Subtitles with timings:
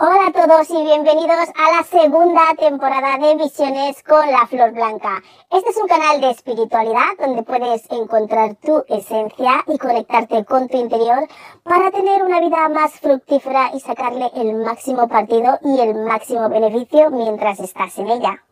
[0.00, 5.20] Hola a todos y bienvenidos a la segunda temporada de Visiones con la Flor Blanca.
[5.50, 10.76] Este es un canal de espiritualidad donde puedes encontrar tu esencia y conectarte con tu
[10.76, 11.26] interior
[11.64, 17.10] para tener una vida más fructífera y sacarle el máximo partido y el máximo beneficio
[17.10, 18.44] mientras estás en ella.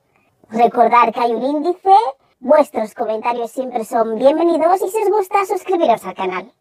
[0.50, 1.94] Recordar que hay un índice,
[2.40, 6.52] vuestros comentarios siempre son bienvenidos y si os gusta suscribiros al canal.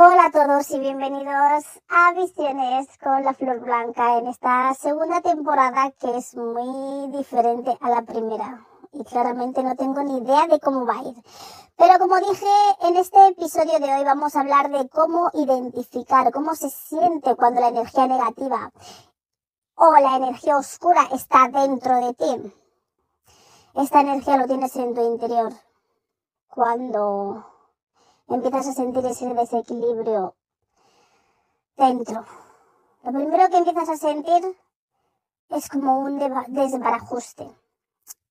[0.00, 5.90] Hola a todos y bienvenidos a Visiones con la Flor Blanca en esta segunda temporada
[6.00, 10.86] que es muy diferente a la primera y claramente no tengo ni idea de cómo
[10.86, 11.16] va a ir.
[11.76, 12.46] Pero como dije,
[12.82, 17.60] en este episodio de hoy vamos a hablar de cómo identificar, cómo se siente cuando
[17.60, 18.70] la energía negativa
[19.74, 22.54] o la energía oscura está dentro de ti.
[23.74, 25.52] Esta energía lo tienes en tu interior.
[26.46, 27.57] Cuando
[28.28, 30.34] empiezas a sentir ese desequilibrio
[31.76, 32.24] dentro.
[33.02, 34.56] Lo primero que empiezas a sentir
[35.48, 37.48] es como un desbarajuste.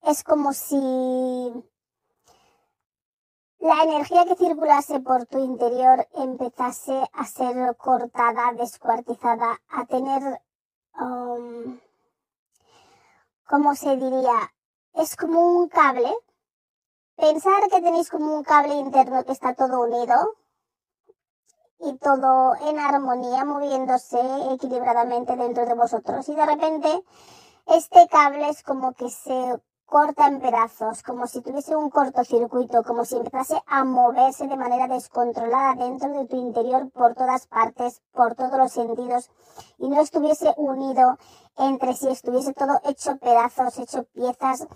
[0.04, 1.52] Es como si
[3.60, 10.42] la energía que circulase por tu interior empezase a ser cortada, descuartizada, a tener,
[11.00, 11.80] um,
[13.48, 14.54] ¿cómo se diría?
[14.94, 16.14] Es como un cable
[17.18, 20.36] Pensar que tenéis como un cable interno que está todo unido
[21.80, 24.20] y todo en armonía, moviéndose
[24.54, 26.30] equilibradamente dentro de vosotros.
[26.30, 27.04] Y de repente
[27.66, 33.04] este cable es como que se corta en pedazos, como si tuviese un cortocircuito, como
[33.04, 38.36] si empezase a moverse de manera descontrolada dentro de tu interior por todas partes, por
[38.36, 39.32] todos los sentidos,
[39.80, 41.18] y no estuviese unido
[41.58, 44.68] entre sí, estuviese todo hecho pedazos, hecho piezas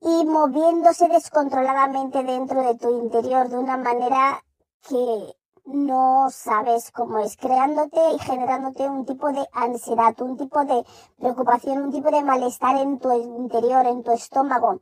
[0.00, 4.44] y moviéndose descontroladamente dentro de tu interior de una manera
[4.88, 10.84] que no sabes cómo es, creándote y generándote un tipo de ansiedad, un tipo de
[11.18, 14.80] preocupación, un tipo de malestar en tu interior, en tu estómago,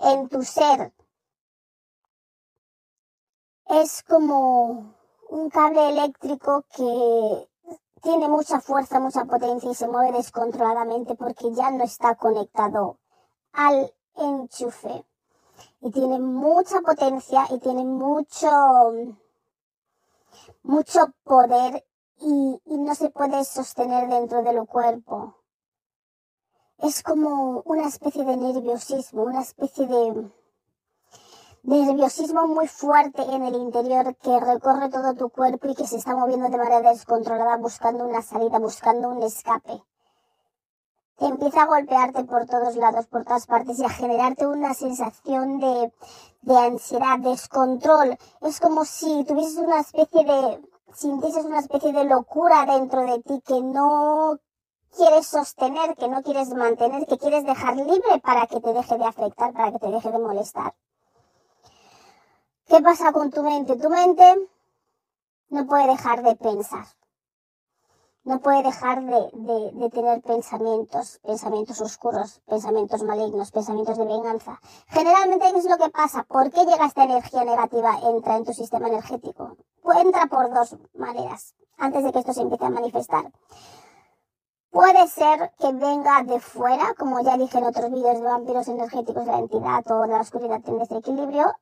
[0.00, 0.92] en tu ser.
[3.66, 4.94] Es como
[5.30, 7.48] un cable eléctrico que
[8.02, 12.98] tiene mucha fuerza, mucha potencia y se mueve descontroladamente porque ya no está conectado
[13.52, 15.04] al enchufe.
[15.80, 18.48] Y tiene mucha potencia y tiene mucho,
[20.62, 21.84] mucho poder
[22.20, 25.34] y, no se puede sostener dentro del cuerpo.
[26.78, 30.30] Es como una especie de nerviosismo, una especie de,
[31.62, 36.14] nerviosismo muy fuerte en el interior que recorre todo tu cuerpo y que se está
[36.14, 39.82] moviendo de manera descontrolada buscando una salida, buscando un escape
[41.20, 45.92] empieza a golpearte por todos lados, por todas partes y a generarte una sensación de,
[46.42, 48.16] de ansiedad, descontrol.
[48.42, 50.62] Es como si tuvieses una especie de,
[50.94, 54.38] sintieses una especie de locura dentro de ti que no
[54.96, 59.04] quieres sostener, que no quieres mantener, que quieres dejar libre para que te deje de
[59.04, 60.74] afectar, para que te deje de molestar.
[62.66, 63.76] ¿Qué pasa con tu mente?
[63.76, 64.48] Tu mente
[65.50, 66.86] no puede dejar de pensar
[68.24, 74.60] no puede dejar de, tener pensamientos, pensamientos oscuros, pensamientos malignos, pensamientos de venganza.
[74.88, 76.24] Generalmente, ¿qué es lo que pasa?
[76.24, 79.56] ¿Por qué llega esta energía negativa, entra en tu sistema energético?
[79.96, 83.32] Entra por dos maneras, antes de que esto se empiece a manifestar.
[84.70, 89.24] Puede ser que venga de fuera, como ya dije en otros vídeos de vampiros energéticos
[89.24, 91.54] de la entidad o de la oscuridad en desequilibrio,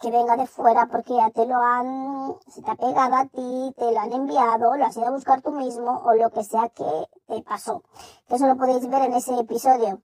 [0.00, 3.74] que venga de fuera porque ya te lo han, se te ha pegado a ti,
[3.76, 6.68] te lo han enviado, lo has ido a buscar tú mismo o lo que sea
[6.68, 7.82] que te pasó.
[8.28, 10.02] Eso lo podéis ver en ese episodio.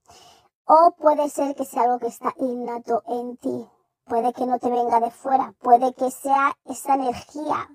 [0.64, 3.68] O puede ser que sea algo que está innato en ti.
[4.04, 5.54] Puede que no te venga de fuera.
[5.60, 7.68] Puede que sea esa energía,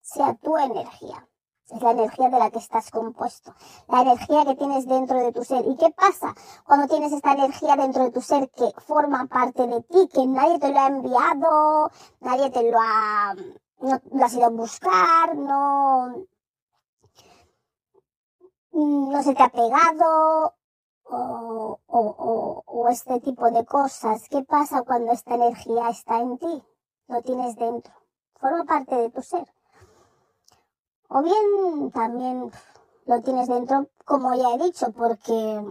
[0.00, 1.28] sea tu energía.
[1.68, 3.52] Es la energía de la que estás compuesto,
[3.88, 5.66] la energía que tienes dentro de tu ser.
[5.66, 6.32] ¿Y qué pasa
[6.64, 10.60] cuando tienes esta energía dentro de tu ser que forma parte de ti, que nadie
[10.60, 11.90] te lo ha enviado,
[12.20, 13.34] nadie te lo ha,
[13.80, 16.26] no lo has ido a buscar, no,
[18.72, 20.54] no se te ha pegado,
[21.08, 24.28] o, o, o, o este tipo de cosas.
[24.28, 26.62] ¿Qué pasa cuando esta energía está en ti?
[27.08, 27.92] Lo tienes dentro.
[28.34, 29.55] Forma parte de tu ser.
[31.08, 32.50] O bien también
[33.06, 35.64] lo tienes dentro, como ya he dicho, porque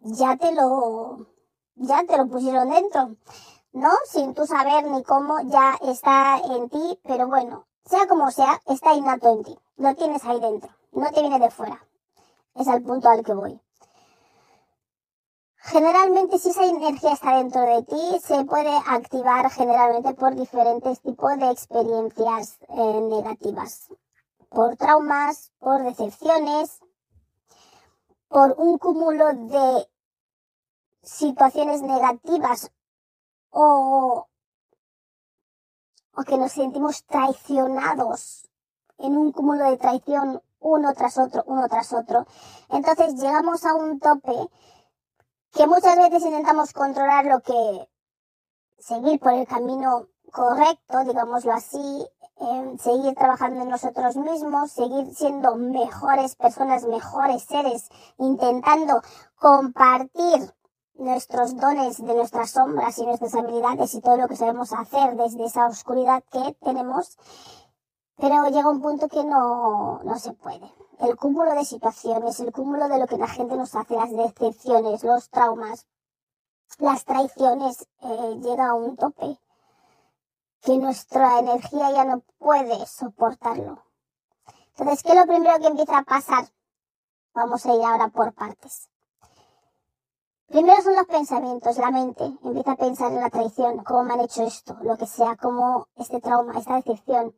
[0.00, 1.26] ya te lo,
[1.76, 3.16] ya te lo pusieron dentro,
[3.72, 3.90] ¿no?
[4.06, 8.94] Sin tú saber ni cómo ya está en ti, pero bueno, sea como sea, está
[8.94, 9.58] innato en ti.
[9.76, 11.86] Lo tienes ahí dentro, no te viene de fuera.
[12.54, 13.60] Es al punto al que voy.
[15.62, 21.38] Generalmente si esa energía está dentro de ti, se puede activar generalmente por diferentes tipos
[21.38, 23.90] de experiencias eh, negativas,
[24.50, 26.80] por traumas, por decepciones,
[28.28, 29.88] por un cúmulo de
[31.02, 32.70] situaciones negativas
[33.50, 34.28] o,
[36.14, 38.48] o que nos sentimos traicionados
[38.98, 42.26] en un cúmulo de traición uno tras otro, uno tras otro.
[42.68, 44.36] Entonces llegamos a un tope
[45.52, 47.88] que muchas veces intentamos controlar lo que
[48.78, 52.06] seguir por el camino correcto, digámoslo así,
[52.40, 59.02] eh, seguir trabajando en nosotros mismos, seguir siendo mejores personas, mejores seres, intentando
[59.36, 60.54] compartir
[60.94, 65.44] nuestros dones de nuestras sombras y nuestras habilidades y todo lo que sabemos hacer desde
[65.44, 67.18] esa oscuridad que tenemos,
[68.16, 70.72] pero llega un punto que no, no se puede.
[71.00, 75.04] El cúmulo de situaciones, el cúmulo de lo que la gente nos hace, las decepciones,
[75.04, 75.86] los traumas,
[76.78, 79.38] las traiciones, eh, llega a un tope
[80.62, 83.82] que nuestra energía ya no puede soportarlo.
[84.76, 86.44] Entonces, ¿qué es lo primero que empieza a pasar?
[87.34, 88.88] Vamos a ir ahora por partes.
[90.46, 94.20] Primero son los pensamientos, la mente empieza a pensar en la traición, cómo me han
[94.20, 97.34] hecho esto, lo que sea, como este trauma, esta decepción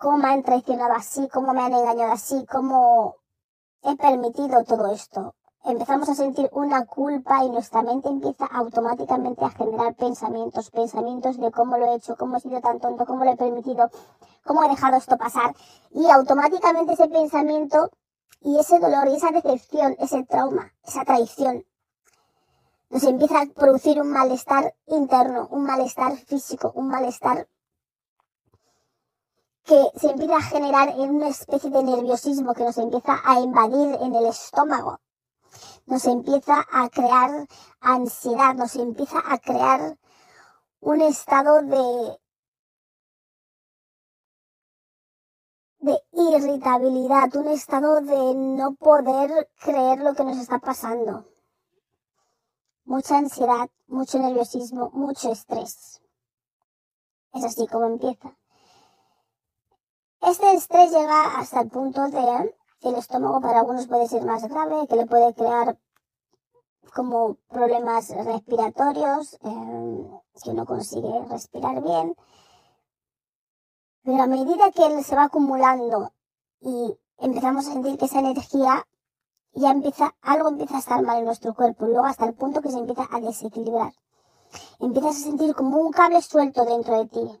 [0.00, 3.16] cómo me han traicionado así, cómo me han engañado así, cómo
[3.82, 5.34] he permitido todo esto.
[5.62, 11.52] Empezamos a sentir una culpa y nuestra mente empieza automáticamente a generar pensamientos, pensamientos de
[11.52, 13.90] cómo lo he hecho, cómo he sido tan tonto, cómo lo he permitido,
[14.42, 15.54] cómo he dejado esto pasar.
[15.90, 17.90] Y automáticamente ese pensamiento
[18.40, 21.66] y ese dolor y esa decepción, ese trauma, esa traición,
[22.88, 27.46] nos empieza a producir un malestar interno, un malestar físico, un malestar
[29.64, 33.98] que se empieza a generar en una especie de nerviosismo que nos empieza a invadir
[34.00, 34.98] en el estómago.
[35.86, 37.46] Nos empieza a crear
[37.80, 39.98] ansiedad, nos empieza a crear
[40.80, 42.18] un estado de,
[45.80, 51.26] de irritabilidad, un estado de no poder creer lo que nos está pasando.
[52.84, 56.02] Mucha ansiedad, mucho nerviosismo, mucho estrés.
[57.32, 58.36] Es así como empieza.
[60.22, 62.54] Este estrés llega hasta el punto de
[62.88, 65.78] el estómago para algunos puede ser más grave, que le puede crear
[66.94, 72.16] como problemas respiratorios, eh, que no consigue respirar bien.
[74.02, 76.12] Pero a medida que él se va acumulando
[76.60, 78.86] y empezamos a sentir que esa energía
[79.52, 82.70] ya empieza, algo empieza a estar mal en nuestro cuerpo, luego hasta el punto que
[82.70, 83.92] se empieza a desequilibrar.
[84.80, 87.40] Empiezas a sentir como un cable suelto dentro de ti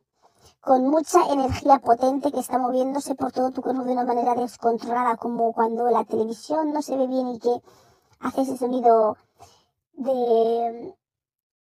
[0.60, 5.16] con mucha energía potente que está moviéndose por todo tu cuerpo de una manera descontrolada,
[5.16, 7.62] como cuando la televisión no se ve bien y que
[8.20, 9.16] hace ese sonido
[9.94, 10.94] de,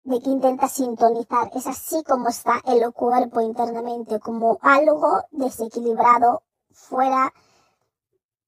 [0.05, 1.51] que intenta sintonizar.
[1.55, 7.33] Es así como está el cuerpo internamente, como algo desequilibrado fuera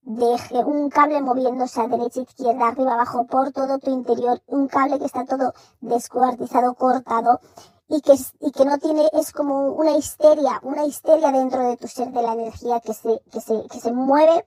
[0.03, 5.01] de un cable moviéndose a derecha, izquierda, arriba, abajo, por todo tu interior, un cable
[5.01, 7.41] que está todo descuartizado, cortado,
[7.89, 11.87] y que, y que no tiene, es como una histeria, una histeria dentro de tu
[11.87, 14.45] ser de la energía que se, que se, que se mueve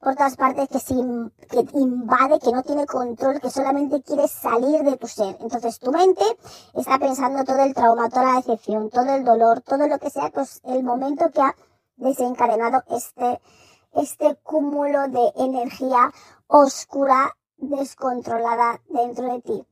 [0.00, 0.94] por todas partes, que se
[1.50, 5.36] que invade, que no tiene control, que solamente quiere salir de tu ser.
[5.40, 6.24] Entonces tu mente
[6.74, 10.30] está pensando todo el trauma, toda la decepción, todo el dolor, todo lo que sea,
[10.30, 11.54] pues el momento que ha
[11.96, 13.40] desencadenado este,
[13.94, 16.10] este cúmulo de energía
[16.46, 19.66] oscura, descontrolada dentro de ti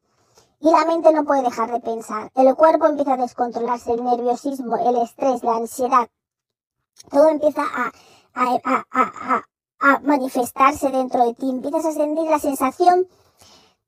[0.61, 2.31] y la mente no puede dejar de pensar.
[2.35, 6.09] El cuerpo empieza a descontrolarse, el nerviosismo, el estrés, la ansiedad.
[7.11, 7.93] Todo empieza a,
[8.35, 9.45] a, a,
[9.81, 11.49] a, manifestarse dentro de ti.
[11.49, 13.09] Empiezas a sentir la sensación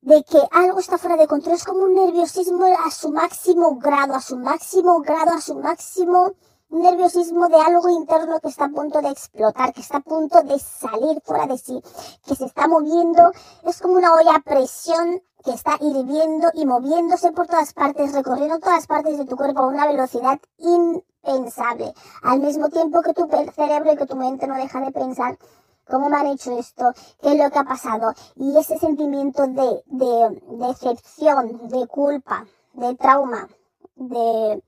[0.00, 1.54] de que algo está fuera de control.
[1.54, 6.32] Es como un nerviosismo a su máximo grado, a su máximo grado, a su máximo
[6.72, 10.58] nerviosismo de algo interno que está a punto de explotar, que está a punto de
[10.58, 11.80] salir fuera de sí,
[12.26, 13.30] que se está moviendo.
[13.64, 18.58] Es como una olla a presión que está hirviendo y moviéndose por todas partes, recorriendo
[18.58, 21.92] todas partes de tu cuerpo a una velocidad impensable.
[22.22, 25.38] Al mismo tiempo que tu cerebro y que tu mente no deja de pensar
[25.86, 28.14] cómo me han hecho esto, qué es lo que ha pasado.
[28.36, 33.48] Y ese sentimiento de, de, de decepción, de culpa, de trauma,
[33.96, 34.62] de,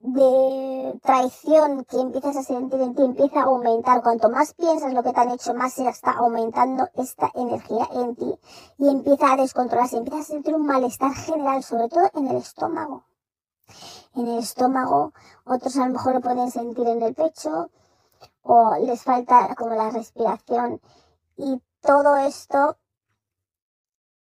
[0.00, 4.02] de traición que empiezas a sentir en ti empieza a aumentar.
[4.02, 8.14] Cuanto más piensas lo que te han hecho, más se está aumentando esta energía en
[8.14, 8.38] ti
[8.78, 13.04] y empieza a descontrolarse, empieza a sentir un malestar general, sobre todo en el estómago.
[14.14, 15.12] En el estómago,
[15.44, 17.70] otros a lo mejor lo pueden sentir en el pecho
[18.42, 20.80] o les falta como la respiración
[21.36, 22.76] y todo esto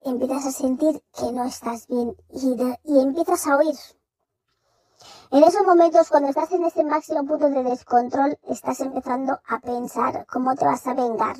[0.01, 3.77] empiezas a sentir que no estás bien y, y empiezas a oír
[5.31, 10.27] en esos momentos, cuando estás en ese máximo punto de descontrol, estás empezando a pensar
[10.27, 11.37] cómo te vas a vengar,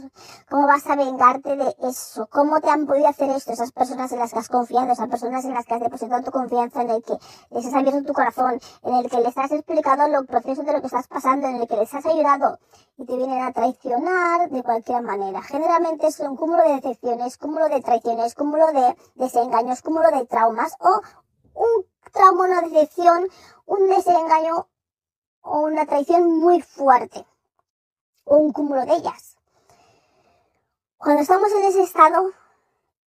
[0.51, 4.19] cómo vas a vengarte de eso, cómo te han podido hacer esto, esas personas en
[4.19, 7.03] las que has confiado, esas personas en las que has depositado tu confianza, en el
[7.03, 7.17] que
[7.51, 10.81] les has abierto tu corazón, en el que les has explicado los procesos de lo
[10.81, 12.59] que estás pasando, en el que les has ayudado
[12.97, 15.43] y te vienen a traicionar de cualquier manera.
[15.43, 20.75] Generalmente es un cúmulo de decepciones, cúmulo de traiciones, cúmulo de desengaños, cúmulo de traumas
[20.81, 21.01] o
[21.55, 23.29] un trauma, una decepción,
[23.67, 24.69] un desengaño
[25.43, 27.27] o una traición muy fuerte.
[28.25, 29.37] O un cúmulo de ellas.
[30.99, 32.33] Cuando estamos en ese estado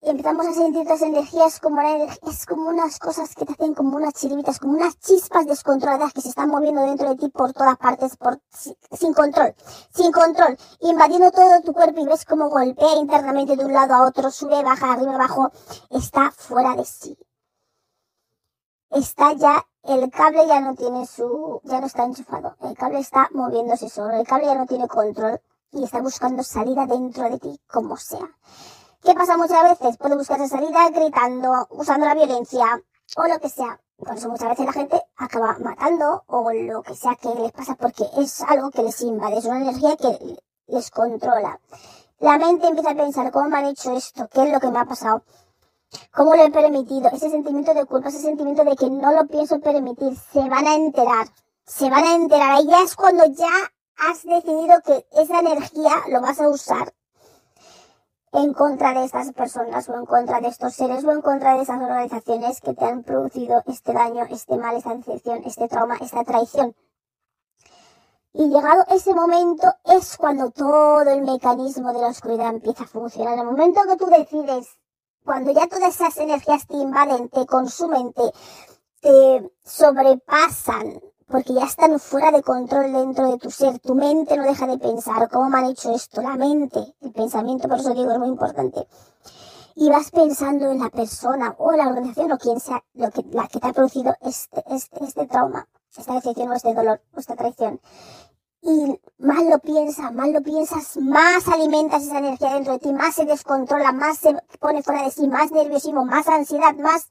[0.01, 3.98] y empezamos a sentir las energías como es como unas cosas que te hacen como
[3.98, 7.77] unas chiribitas, como unas chispas descontroladas que se están moviendo dentro de ti por todas
[7.77, 9.53] partes, por, sin control,
[9.94, 14.08] sin control, invadiendo todo tu cuerpo y ves cómo golpea internamente de un lado a
[14.08, 15.51] otro, sube, baja, arriba, abajo,
[15.89, 17.18] está fuera de sí
[18.91, 23.29] está ya, el cable ya no tiene su, ya no está enchufado, el cable está
[23.31, 25.41] moviéndose solo, el cable ya no tiene control
[25.72, 28.27] y está buscando salida dentro de ti como sea.
[29.03, 29.98] ¿Qué pasa muchas veces?
[29.98, 32.81] Puede buscar esa salida gritando, usando la violencia
[33.15, 33.79] o lo que sea.
[33.98, 37.75] Por eso muchas veces la gente acaba matando o lo que sea que les pasa
[37.75, 41.60] porque es algo que les invade, es una energía que les controla.
[42.19, 44.27] La mente empieza a pensar, ¿cómo me han hecho esto?
[44.27, 45.24] ¿Qué es lo que me ha pasado?
[46.13, 47.10] ¿Cómo lo he permitido?
[47.12, 50.75] Ese sentimiento de culpa, ese sentimiento de que no lo pienso permitir, se van a
[50.75, 51.27] enterar.
[51.65, 52.51] Se van a enterar.
[52.51, 53.51] Ahí ya es cuando ya
[53.98, 56.93] has decidido que esa energía lo vas a usar
[58.31, 61.63] en contra de estas personas o en contra de estos seres o en contra de
[61.63, 66.24] esas organizaciones que te han producido este daño, este mal, esta decepción, este trauma, esta
[66.24, 66.75] traición.
[68.31, 73.34] Y llegado ese momento es cuando todo el mecanismo de la oscuridad empieza a funcionar.
[73.34, 74.67] En el momento que tú decides
[75.24, 78.32] cuando ya todas esas energías te invaden, te consumen, te,
[79.02, 83.80] te sobrepasan, porque ya están fuera de control dentro de tu ser.
[83.80, 86.22] Tu mente no deja de pensar cómo me han hecho esto.
[86.22, 88.88] La mente, el pensamiento, por eso digo, es muy importante.
[89.76, 93.48] Y vas pensando en la persona o la organización o quien sea lo que, la
[93.48, 97.36] que te ha producido este, este, este trauma, esta decepción o este dolor o esta
[97.36, 97.80] traición
[98.62, 103.16] y más lo piensas, más lo piensas, más alimentas esa energía dentro de ti, más
[103.16, 107.10] se descontrola, más se pone fuera de sí, más nerviosismo, más ansiedad, más,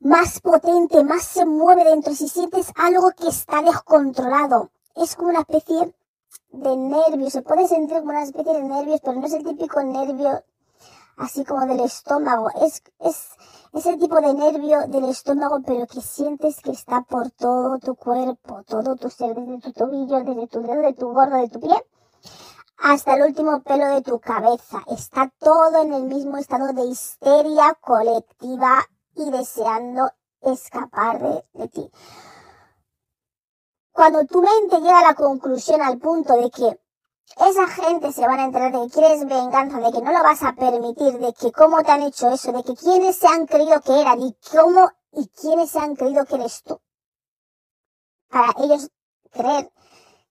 [0.00, 2.14] más potente, más se mueve dentro.
[2.14, 5.94] Si sientes algo que está descontrolado, es como una especie
[6.50, 9.82] de nervios, se puede sentir como una especie de nervios, pero no es el típico
[9.82, 10.42] nervio
[11.16, 13.28] así como del estómago, es, es,
[13.72, 18.62] ese tipo de nervio del estómago, pero que sientes que está por todo tu cuerpo,
[18.64, 21.74] todo tu ser, desde tu tobillo, desde tu dedo, de tu gordo, de tu pie,
[22.78, 24.82] hasta el último pelo de tu cabeza.
[24.88, 31.90] Está todo en el mismo estado de histeria colectiva y deseando escapar de, de ti.
[33.92, 36.81] Cuando tu mente llega a la conclusión al punto de que
[37.36, 40.42] esa gente se van a enterar de que quieres venganza, de que no lo vas
[40.42, 43.80] a permitir, de que cómo te han hecho eso, de que quiénes se han creído
[43.80, 46.80] que eran y cómo y quiénes se han creído que eres tú.
[48.28, 48.90] Para ellos
[49.30, 49.72] creer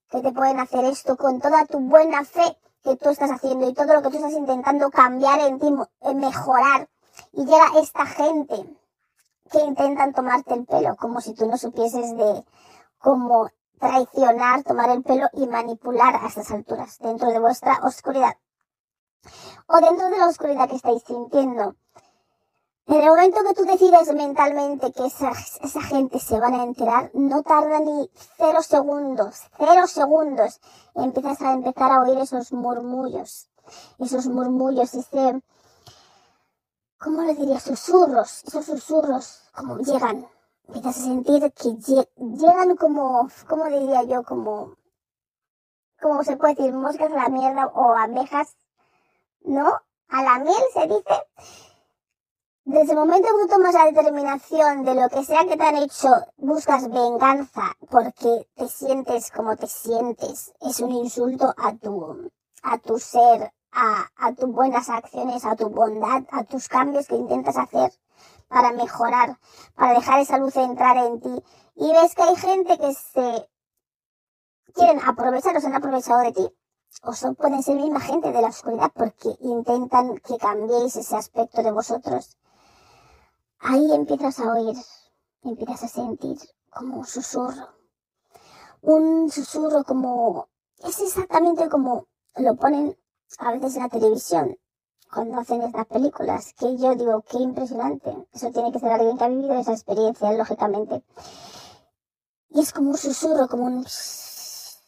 [0.09, 3.73] que te pueden hacer esto con toda tu buena fe que tú estás haciendo y
[3.73, 5.67] todo lo que tú estás intentando cambiar en ti,
[6.15, 6.89] mejorar.
[7.33, 8.65] Y llega esta gente
[9.51, 12.43] que intentan tomarte el pelo como si tú no supieses de
[12.97, 13.49] cómo
[13.81, 18.37] traicionar, tomar el pelo y manipular a estas alturas, dentro de vuestra oscuridad.
[19.67, 21.75] O dentro de la oscuridad que estáis sintiendo.
[22.87, 27.11] En el momento que tú decides mentalmente que esa, esa gente se van a enterar,
[27.13, 30.59] no tarda ni cero segundos, cero segundos,
[30.95, 33.49] empiezas a empezar a oír esos murmullos,
[33.97, 35.41] esos murmullos, ese,
[36.97, 37.59] ¿cómo le diría?
[37.59, 40.27] Susurros, esos susurros, como llegan,
[40.67, 44.23] empiezas a sentir que llegan como, ¿cómo diría yo?
[44.23, 44.75] Como,
[46.01, 48.55] como se puede decir, moscas a la mierda o abejas,
[49.43, 49.81] ¿no?
[50.09, 51.27] A la miel se dice.
[52.63, 55.77] Desde el momento que tú tomas la determinación de lo que sea que te han
[55.77, 60.53] hecho, buscas venganza porque te sientes como te sientes.
[60.61, 65.69] Es un insulto a tu, a tu ser, a, a tus buenas acciones, a tu
[65.69, 67.91] bondad, a tus cambios que intentas hacer
[68.51, 69.39] para mejorar,
[69.75, 71.43] para dejar esa luz entrar en ti.
[71.75, 73.49] Y ves que hay gente que se
[74.73, 76.49] quieren aprovechar o se han aprovechado de ti.
[77.03, 81.63] O son, pueden ser misma gente de la oscuridad porque intentan que cambiéis ese aspecto
[81.63, 82.37] de vosotros.
[83.59, 84.75] Ahí empiezas a oír,
[85.43, 86.37] empiezas a sentir
[86.69, 87.69] como un susurro.
[88.81, 90.49] Un susurro como,
[90.83, 92.97] es exactamente como lo ponen
[93.37, 94.57] a veces en la televisión,
[95.11, 98.15] cuando hacen estas películas, que yo digo, qué impresionante.
[98.33, 101.03] Eso tiene que ser alguien que ha vivido esa experiencia, lógicamente.
[102.49, 103.85] Y es como un susurro, como un...
[103.85, 104.79] Es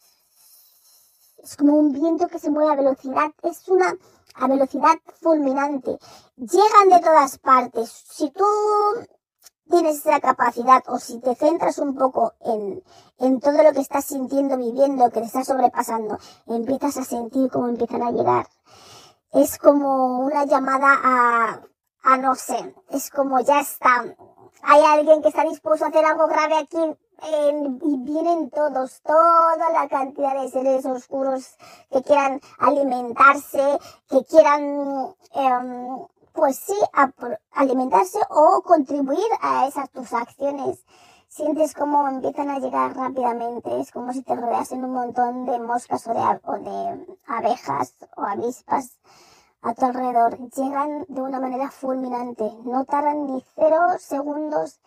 [1.57, 3.31] como un viento que se mueve a velocidad.
[3.43, 3.95] Es una
[4.35, 5.99] a velocidad fulminante.
[6.37, 7.89] Llegan de todas partes.
[7.89, 8.45] Si tú
[9.69, 12.83] tienes esa capacidad o si te centras un poco en,
[13.19, 17.67] en todo lo que estás sintiendo, viviendo, que te está sobrepasando, empiezas a sentir cómo
[17.67, 18.47] empiezan a llegar.
[19.33, 21.61] Es como una llamada a,
[22.03, 24.05] a no sé, es como ya está.
[24.61, 26.97] Hay alguien que está dispuesto a hacer algo grave aquí
[27.81, 31.57] y vienen todos, toda la cantidad de seres oscuros
[31.89, 36.75] que quieran alimentarse, que quieran eh, pues sí,
[37.51, 40.83] alimentarse o contribuir a esas tus acciones.
[41.35, 46.05] Sientes como empiezan a llegar rápidamente, es como si te rodeasen un montón de moscas
[46.05, 48.99] o de, abejas o avispas
[49.63, 50.37] a tu alrededor.
[50.51, 54.79] Llegan de una manera fulminante, no tardan ni cero segundos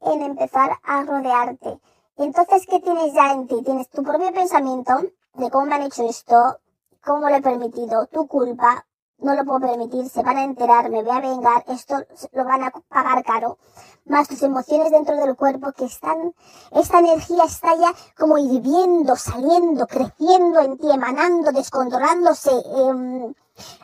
[0.00, 1.78] en empezar a rodearte.
[2.16, 3.62] Entonces, ¿qué tienes ya en ti?
[3.62, 4.94] Tienes tu propio pensamiento
[5.34, 6.60] de cómo me han hecho esto,
[7.04, 8.86] cómo lo he permitido, tu culpa,
[9.22, 11.96] no lo puedo permitir, se van a enterar, me voy a vengar, esto
[12.32, 13.58] lo van a pagar caro,
[14.06, 16.34] más tus emociones dentro del cuerpo que están,
[16.72, 23.34] esta energía está ya como hirviendo, saliendo, creciendo en ti, emanando, descontrolándose, eh,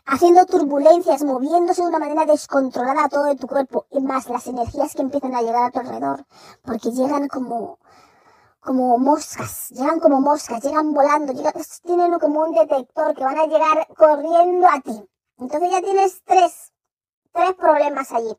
[0.07, 4.47] haciendo turbulencias, moviéndose de una manera descontrolada a todo de tu cuerpo, y más las
[4.47, 6.25] energías que empiezan a llegar a tu alrededor,
[6.63, 7.79] porque llegan como,
[8.61, 11.53] como moscas, llegan como moscas, llegan volando, llegan,
[11.85, 15.09] tienen como un detector que van a llegar corriendo a ti.
[15.39, 16.73] Entonces ya tienes tres,
[17.33, 18.35] tres problemas allí.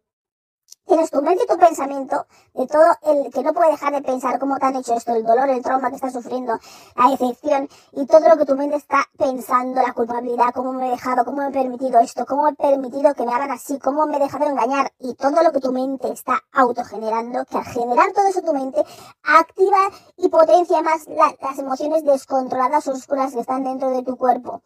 [0.85, 4.39] Tienes tu mente y tu pensamiento de todo el que no puede dejar de pensar
[4.39, 6.57] cómo te han hecho esto, el dolor, el trauma que estás sufriendo,
[6.95, 10.91] la decepción y todo lo que tu mente está pensando, la culpabilidad, cómo me he
[10.91, 14.17] dejado, cómo me he permitido esto, cómo he permitido que me hagan así, cómo me
[14.17, 18.27] he dejado engañar y todo lo que tu mente está autogenerando, que al generar todo
[18.27, 18.83] eso tu mente
[19.23, 24.63] activa y potencia más las emociones descontroladas oscuras que están dentro de tu cuerpo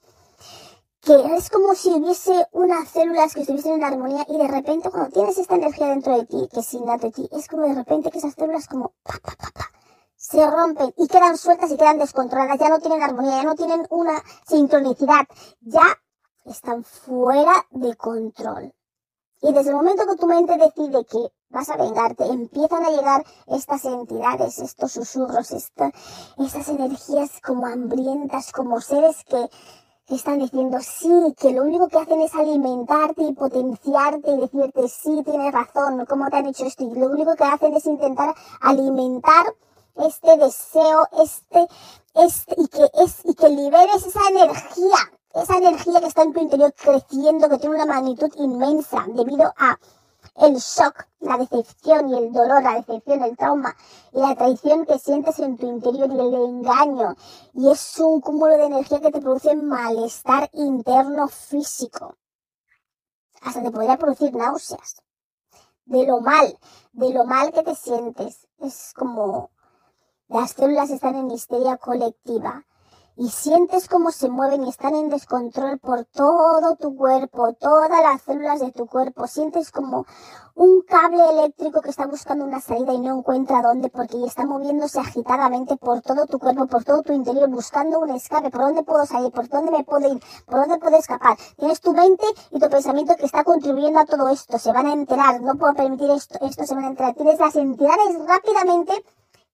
[1.01, 5.09] que es como si hubiese unas células que estuviesen en armonía y de repente cuando
[5.09, 8.11] tienes esta energía dentro de ti, que es innato de ti, es como de repente
[8.11, 9.71] que esas células como pa, pa, pa, pa,
[10.15, 13.87] se rompen y quedan sueltas y quedan descontroladas, ya no tienen armonía, ya no tienen
[13.89, 15.25] una sincronicidad,
[15.61, 15.97] ya
[16.45, 18.71] están fuera de control.
[19.41, 23.25] Y desde el momento que tu mente decide que vas a vengarte, empiezan a llegar
[23.47, 29.49] estas entidades, estos susurros, estas energías como hambrientas, como seres que
[30.15, 35.21] están diciendo sí, que lo único que hacen es alimentarte y potenciarte y decirte sí,
[35.23, 36.83] tienes razón, cómo te han hecho esto.
[36.83, 39.53] Y lo único que hacen es intentar alimentar
[39.95, 41.67] este deseo, este,
[42.15, 44.97] este, y que es, y que liberes esa energía,
[45.33, 49.77] esa energía que está en tu interior creciendo, que tiene una magnitud inmensa debido a
[50.41, 53.75] el shock, la decepción y el dolor, la decepción, el trauma
[54.11, 57.15] y la traición que sientes en tu interior y el engaño.
[57.53, 62.15] Y es un cúmulo de energía que te produce malestar interno físico.
[63.41, 65.01] Hasta te podría producir náuseas.
[65.85, 66.57] De lo mal,
[66.93, 68.47] de lo mal que te sientes.
[68.59, 69.51] Es como
[70.27, 72.65] las células están en histeria colectiva
[73.15, 78.21] y sientes cómo se mueven y están en descontrol por todo tu cuerpo, todas las
[78.21, 79.27] células de tu cuerpo.
[79.27, 80.05] Sientes como
[80.55, 84.99] un cable eléctrico que está buscando una salida y no encuentra dónde porque está moviéndose
[84.99, 88.49] agitadamente por todo tu cuerpo, por todo tu interior, buscando un escape.
[88.49, 89.31] ¿Por dónde puedo salir?
[89.31, 90.21] ¿Por dónde me puedo ir?
[90.45, 91.37] ¿Por dónde puedo escapar?
[91.57, 94.57] Tienes tu mente y tu pensamiento que está contribuyendo a todo esto.
[94.57, 95.41] Se van a enterar.
[95.41, 96.37] No puedo permitir esto.
[96.41, 97.13] Esto se van a enterar.
[97.13, 99.05] Tienes las entidades rápidamente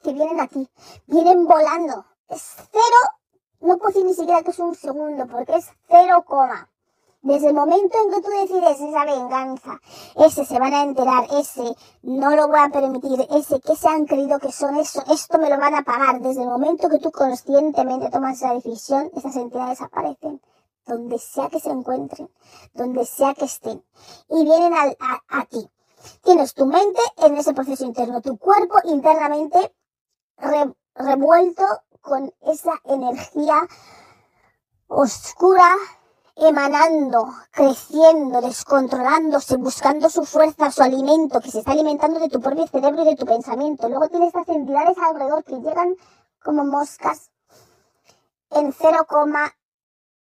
[0.01, 0.69] que vienen aquí.
[1.05, 2.05] Vienen volando.
[2.29, 3.17] Es cero
[3.59, 6.69] no puedo decir ni siquiera que es un segundo, porque es cero coma.
[7.21, 9.81] Desde el momento en que tú decides esa venganza,
[10.15, 14.05] ese se van a enterar, ese no lo voy a permitir, ese que se han
[14.05, 16.21] creído que son eso, esto me lo van a pagar.
[16.21, 20.39] Desde el momento que tú conscientemente tomas esa decisión, esas entidades aparecen
[20.85, 22.29] donde sea que se encuentren,
[22.73, 23.83] donde sea que estén,
[24.29, 25.69] y vienen a, a, ti.
[26.23, 29.75] Tienes tu mente en ese proceso interno, tu cuerpo internamente
[30.95, 31.63] revuelto
[32.07, 33.67] con esa energía
[34.87, 35.75] oscura
[36.37, 42.65] emanando, creciendo, descontrolándose, buscando su fuerza, su alimento, que se está alimentando de tu propio
[42.67, 43.89] cerebro y de tu pensamiento.
[43.89, 45.95] Luego tienes estas entidades alrededor que llegan
[46.41, 47.29] como moscas
[48.51, 49.51] en cero coma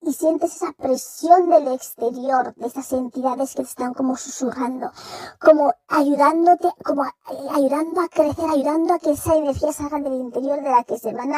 [0.01, 4.91] y sientes esa presión del exterior, de esas entidades que te están como susurrando,
[5.41, 7.05] como ayudándote, como
[7.55, 11.13] ayudando a crecer, ayudando a que esa energía salga del interior de la que se
[11.13, 11.33] van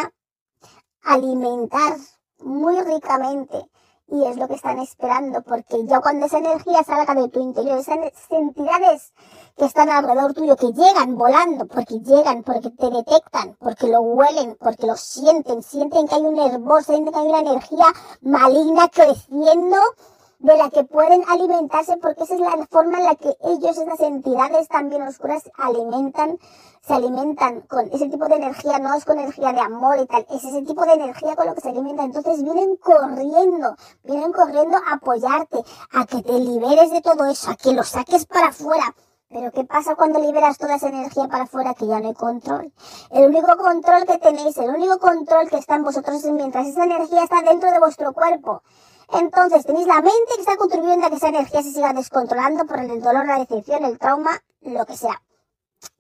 [1.05, 1.97] alimentar
[2.39, 3.65] muy ricamente
[4.13, 7.79] Y es lo que están esperando, porque ya cuando esa energía salga de tu interior,
[7.79, 7.97] esas
[8.31, 9.13] entidades
[9.57, 14.57] que están alrededor tuyo, que llegan volando, porque llegan, porque te detectan, porque lo huelen,
[14.59, 17.87] porque lo sienten, sienten que hay un hervor, sienten que hay una energía
[18.21, 19.77] maligna creciendo
[20.41, 24.01] de la que pueden alimentarse, porque esa es la forma en la que ellos, esas
[24.01, 26.39] entidades también oscuras, alimentan
[26.83, 30.27] se alimentan con ese tipo de energía, no es con energía de amor y tal,
[30.31, 32.07] es ese tipo de energía con lo que se alimentan.
[32.07, 37.57] Entonces vienen corriendo, vienen corriendo a apoyarte, a que te liberes de todo eso, a
[37.57, 38.95] que lo saques para afuera.
[39.29, 42.73] Pero ¿qué pasa cuando liberas toda esa energía para afuera que ya no hay control?
[43.11, 46.85] El único control que tenéis, el único control que está en vosotros es mientras esa
[46.85, 48.63] energía está dentro de vuestro cuerpo.
[49.13, 52.79] Entonces tenéis la mente que está contribuyendo a que esa energía se siga descontrolando por
[52.79, 55.21] el dolor, la decepción, el trauma, lo que sea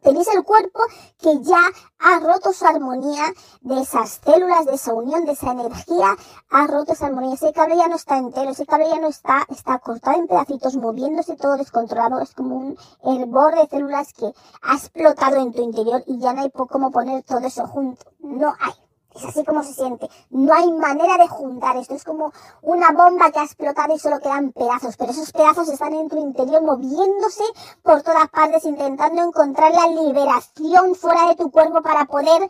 [0.03, 0.81] tenéis el cuerpo
[1.19, 1.61] que ya
[1.99, 3.25] ha roto su armonía
[3.61, 6.17] de esas células, de esa unión, de esa energía,
[6.51, 7.35] ha roto esa armonía.
[7.35, 10.77] Ese cable ya no está entero, ese cable ya no está, está cortado en pedacitos,
[10.77, 12.21] moviéndose todo descontrolado.
[12.21, 16.43] Es como un hervor de células que ha explotado en tu interior y ya no
[16.43, 18.05] hay cómo poner todo eso junto.
[18.21, 18.90] No hay.
[19.15, 20.09] Es así como se siente.
[20.31, 21.95] No hay manera de juntar esto.
[21.95, 24.97] Es como una bomba que ha explotado y solo quedan pedazos.
[24.97, 27.45] Pero esos pedazos están en tu interior moviéndose
[27.83, 32.49] por todas partes, intentando encontrar la liberación fuera de tu cuerpo para poder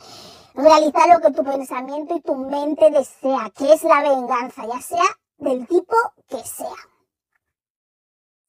[0.55, 5.05] realizar lo que tu pensamiento y tu mente desea, que es la venganza, ya sea
[5.38, 5.96] del tipo
[6.29, 6.68] que sea.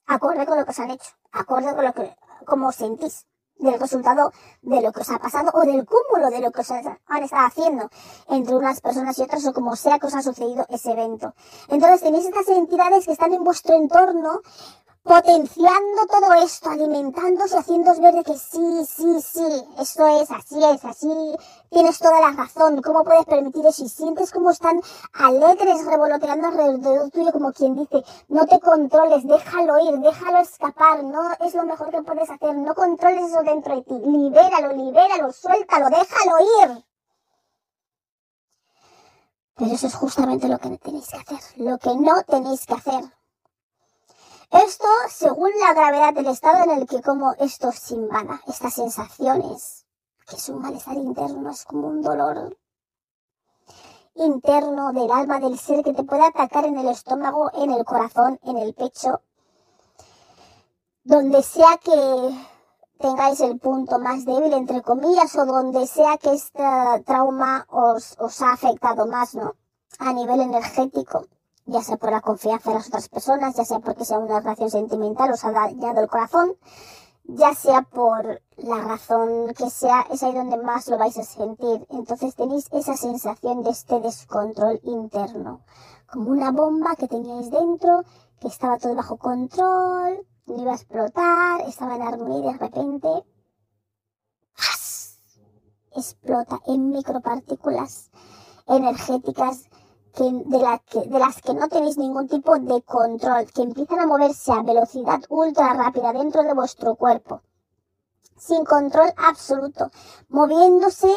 [0.07, 3.25] Acorde con lo que os han hecho, acorde con lo que, como sentís
[3.61, 6.71] del resultado de lo que os ha pasado o del cúmulo de lo que os
[6.71, 7.89] han estado haciendo
[8.29, 11.33] entre unas personas y otras o como sea que os ha sucedido ese evento.
[11.69, 14.41] Entonces tenéis estas entidades que están en vuestro entorno
[15.03, 20.85] potenciando todo esto, alimentándose, haciéndoos ver de que sí, sí, sí, esto es, así es,
[20.85, 21.35] así,
[21.69, 23.83] tienes toda la razón, ¿cómo puedes permitir eso?
[23.83, 24.79] Y sientes como están
[25.13, 31.31] alegres revoloteando alrededor tuyo, como quien dice, no te controles, déjalo ir, déjalo escapar, no
[31.39, 35.89] es lo mejor que puedes hacer, no controles eso dentro de ti, libéralo, libéralo, suéltalo,
[35.89, 36.85] déjalo ir.
[39.55, 43.20] Pero eso es justamente lo que tenéis que hacer, lo que no tenéis que hacer.
[44.51, 49.85] Esto según la gravedad del estado en el que como esto se invada, estas sensaciones,
[50.27, 52.57] que es un malestar interno, es como un dolor
[54.15, 58.41] interno del alma del ser que te puede atacar en el estómago, en el corazón,
[58.43, 59.21] en el pecho,
[61.05, 62.45] donde sea que
[62.99, 66.63] tengáis el punto más débil, entre comillas, o donde sea que este
[67.05, 69.55] trauma os, os ha afectado más, ¿no?
[69.99, 71.25] A nivel energético
[71.65, 74.69] ya sea por la confianza de las otras personas, ya sea porque sea una relación
[74.69, 76.55] sentimental, os ha dañado el corazón,
[77.23, 81.85] ya sea por la razón que sea, es ahí donde más lo vais a sentir.
[81.89, 85.61] Entonces tenéis esa sensación de este descontrol interno,
[86.11, 88.03] como una bomba que teníais dentro,
[88.39, 93.09] que estaba todo bajo control, no iba a explotar, estaba en armonía y de repente
[95.93, 98.09] explota en micropartículas
[98.67, 99.69] energéticas
[100.11, 104.07] que, de, que, de las que no tenéis ningún tipo de control, que empiezan a
[104.07, 107.41] moverse a velocidad ultra rápida dentro de vuestro cuerpo,
[108.37, 109.91] sin control absoluto,
[110.29, 111.13] moviéndose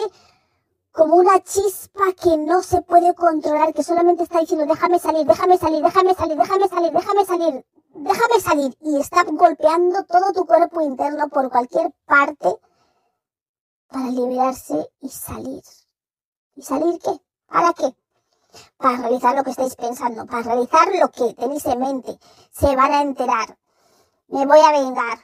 [0.92, 5.58] como una chispa que no se puede controlar, que solamente está diciendo déjame salir, déjame
[5.58, 10.80] salir, déjame salir, déjame salir, déjame salir, déjame salir, y está golpeando todo tu cuerpo
[10.82, 12.60] interno por cualquier parte
[13.88, 15.62] para liberarse y salir.
[16.54, 17.20] ¿Y salir qué?
[17.48, 17.96] ¿Para qué?
[18.76, 22.18] Para realizar lo que estáis pensando, para realizar lo que tenéis en mente.
[22.50, 23.58] Se van a enterar.
[24.28, 25.18] Me voy a vengar.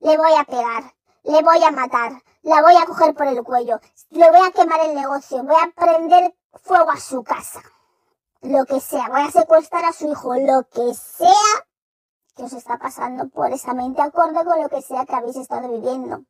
[0.00, 0.94] Le voy a pegar.
[1.24, 2.22] Le voy a matar.
[2.42, 3.80] La voy a coger por el cuello.
[4.10, 5.42] Le voy a quemar el negocio.
[5.44, 7.62] Voy a prender fuego a su casa.
[8.40, 9.08] Lo que sea.
[9.08, 10.34] Voy a secuestrar a su hijo.
[10.34, 11.28] Lo que sea
[12.34, 15.68] que os está pasando por esa mente acorde con lo que sea que habéis estado
[15.68, 16.24] viviendo.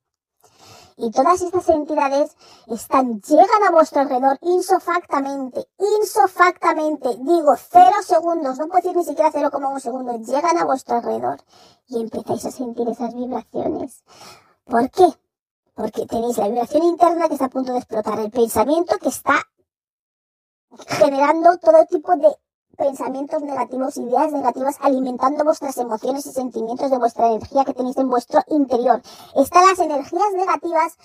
[0.97, 8.69] Y todas estas entidades están, llegan a vuestro alrededor insofactamente, insofactamente, digo, cero segundos, no
[8.69, 11.41] puedo decir ni siquiera cero como un segundo, llegan a vuestro alrededor
[11.89, 14.05] y empezáis a sentir esas vibraciones.
[14.65, 15.07] ¿Por qué?
[15.75, 19.43] Porque tenéis la vibración interna que está a punto de explotar, el pensamiento que está
[20.87, 22.37] generando todo tipo de
[22.77, 28.09] pensamientos negativos, ideas negativas, alimentando vuestras emociones y sentimientos de vuestra energía que tenéis en
[28.09, 29.03] vuestro interior.
[29.37, 30.97] Están las energías negativas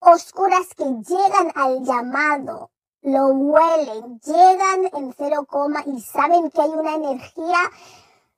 [0.00, 2.70] oscuras que llegan al llamado,
[3.02, 7.58] lo huelen, llegan en cero coma y saben que hay una energía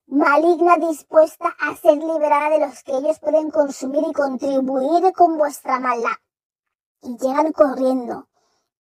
[0.07, 5.81] maligna dispuesta a ser liberada de los que ellos pueden consumir y contribuir con vuestra
[5.81, 6.17] maldad.
[7.03, 8.29] Y llegan corriendo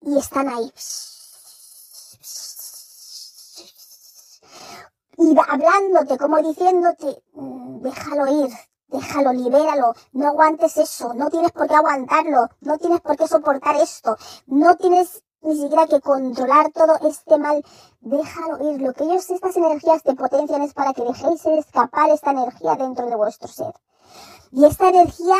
[0.00, 0.72] y están ahí
[5.24, 8.50] y hablándote, como diciéndote, mm, déjalo ir,
[8.88, 13.76] déjalo, libéralo, no aguantes eso, no tienes por qué aguantarlo, no tienes por qué soportar
[13.76, 17.62] esto, no tienes ni siquiera que controlar todo este mal,
[18.00, 18.80] déjalo ir.
[18.80, 23.06] Lo que ellos, estas energías te potencian es para que dejéis escapar esta energía dentro
[23.06, 23.74] de vuestro ser.
[24.52, 25.36] Y esta energía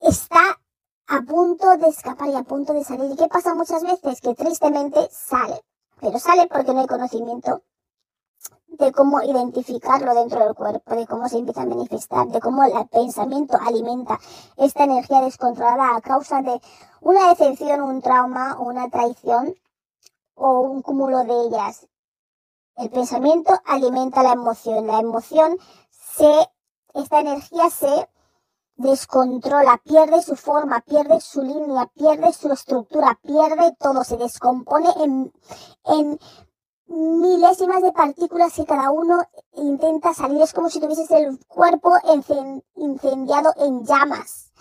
[0.00, 0.60] está
[1.06, 3.10] a punto de escapar y a punto de salir.
[3.12, 4.20] ¿Y qué pasa muchas veces?
[4.20, 5.58] Que tristemente sale.
[6.00, 7.62] Pero sale porque no hay conocimiento
[8.78, 12.72] de cómo identificarlo dentro del cuerpo, de cómo se empieza a manifestar, de cómo el
[12.88, 14.18] pensamiento alimenta
[14.56, 16.60] esta energía descontrolada a causa de
[17.00, 19.54] una decepción, un trauma, una traición
[20.34, 21.88] o un cúmulo de ellas.
[22.76, 25.58] El pensamiento alimenta la emoción, la emoción
[25.90, 26.48] se,
[26.94, 28.08] esta energía se
[28.76, 35.32] descontrola, pierde su forma, pierde su línea, pierde su estructura, pierde todo, se descompone en,
[35.86, 36.20] en
[36.88, 39.22] milésimas de partículas que cada uno
[39.52, 40.42] intenta salir.
[40.42, 41.92] Es como si tuvieses el cuerpo
[42.74, 44.52] incendiado en llamas.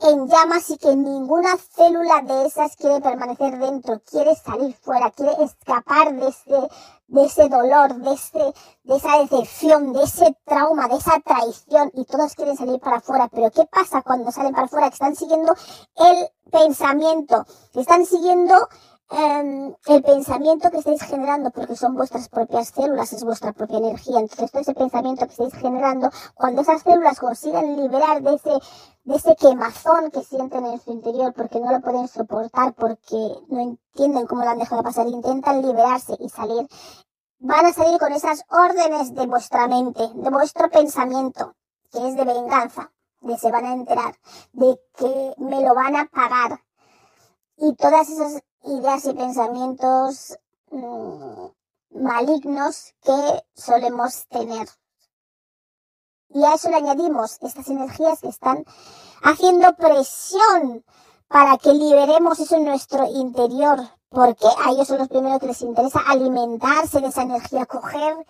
[0.00, 5.32] En llamas y que ninguna célula de esas quiere permanecer dentro, quiere salir fuera, quiere
[5.42, 6.68] escapar de ese,
[7.08, 12.04] de ese dolor, de, ese, de esa decepción, de ese trauma, de esa traición y
[12.04, 13.28] todos quieren salir para afuera.
[13.28, 14.88] Pero ¿qué pasa cuando salen para afuera?
[14.88, 15.52] Que están siguiendo
[15.96, 18.68] el pensamiento, están siguiendo
[19.10, 24.20] Em, el pensamiento que estáis generando, porque son vuestras propias células, es vuestra propia energía.
[24.20, 28.50] Entonces, todo ese pensamiento que estáis generando, cuando esas células consiguen liberar de ese,
[29.04, 33.16] de ese quemazón que sienten en su interior, porque no lo pueden soportar, porque
[33.48, 36.68] no entienden cómo lo han dejado pasar, intentan liberarse y salir,
[37.38, 41.54] van a salir con esas órdenes de vuestra mente, de vuestro pensamiento,
[41.90, 42.92] que es de venganza,
[43.22, 44.14] de se van a enterar,
[44.52, 46.60] de que me lo van a pagar.
[47.56, 50.38] Y todas esas ideas y pensamientos
[50.70, 51.46] mm,
[51.90, 54.68] malignos que solemos tener.
[56.30, 58.64] Y a eso le añadimos estas energías que están
[59.22, 60.84] haciendo presión
[61.28, 65.62] para que liberemos eso en nuestro interior, porque a ellos son los primeros que les
[65.62, 68.26] interesa alimentarse de esa energía, coger,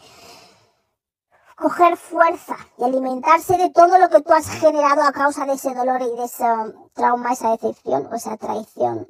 [1.56, 5.74] coger fuerza y alimentarse de todo lo que tú has generado a causa de ese
[5.74, 6.44] dolor y de ese
[6.92, 9.08] trauma, esa decepción o esa traición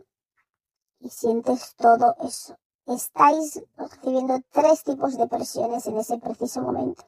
[1.01, 2.57] y sientes todo eso.
[2.87, 7.05] Estáis recibiendo tres tipos de presiones en ese preciso momento.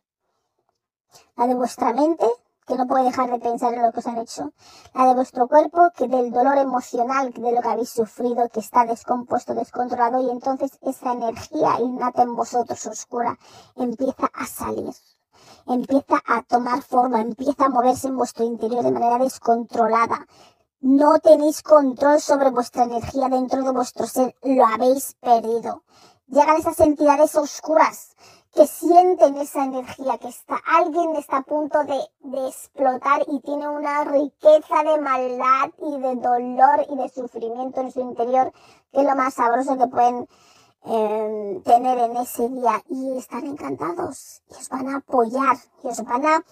[1.36, 2.26] La de vuestra mente,
[2.66, 4.52] que no puede dejar de pensar en lo que os han hecho.
[4.94, 8.84] La de vuestro cuerpo, que del dolor emocional de lo que habéis sufrido, que está
[8.84, 13.38] descompuesto, descontrolado, y entonces esa energía innata en vosotros oscura
[13.74, 14.94] empieza a salir.
[15.66, 20.26] Empieza a tomar forma, empieza a moverse en vuestro interior de manera descontrolada,
[20.80, 25.82] no tenéis control sobre vuestra energía dentro de vuestro ser, lo habéis perdido.
[26.28, 28.16] Llegan esas entidades oscuras
[28.54, 33.68] que sienten esa energía, que está, alguien está a punto de, de explotar y tiene
[33.68, 38.52] una riqueza de maldad y de dolor y de sufrimiento en su interior,
[38.92, 40.28] que es lo más sabroso que pueden
[40.84, 42.82] eh, tener en ese día.
[42.88, 46.44] Y están encantados, y os van a apoyar, y os van a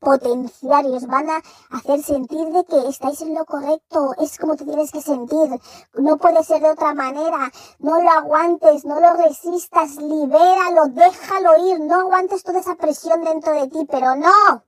[0.00, 4.56] potenciar y os van a hacer sentir de que estáis en lo correcto, es como
[4.56, 5.60] te tienes que sentir,
[5.94, 11.80] no puede ser de otra manera, no lo aguantes, no lo resistas, libéralo, déjalo ir,
[11.80, 14.64] no aguantes toda esa presión dentro de ti, pero no,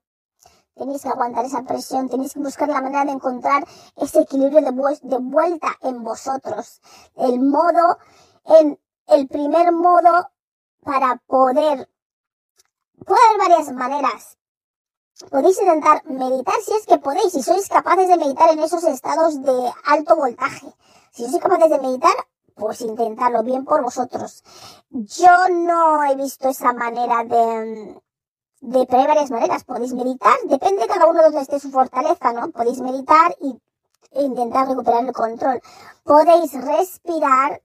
[0.74, 3.64] tenéis que aguantar esa presión, tenéis que buscar la manera de encontrar
[3.96, 6.80] ese equilibrio de, de vuelta en vosotros,
[7.16, 7.98] el modo,
[8.44, 10.30] en el primer modo
[10.82, 11.88] para poder
[13.06, 14.38] Puede haber varias maneras,
[15.30, 19.40] Podéis intentar meditar si es que podéis, si sois capaces de meditar en esos estados
[19.42, 20.66] de alto voltaje.
[21.12, 22.16] Si sois capaces de meditar,
[22.56, 24.42] pues intentarlo bien por vosotros.
[24.90, 27.96] Yo no he visto esa manera de,
[28.60, 29.62] de, pero varias maneras.
[29.62, 32.50] Podéis meditar, depende de cada uno de donde esté su fortaleza, ¿no?
[32.50, 33.56] Podéis meditar y
[34.20, 35.60] intentar recuperar el control.
[36.02, 37.62] Podéis respirar,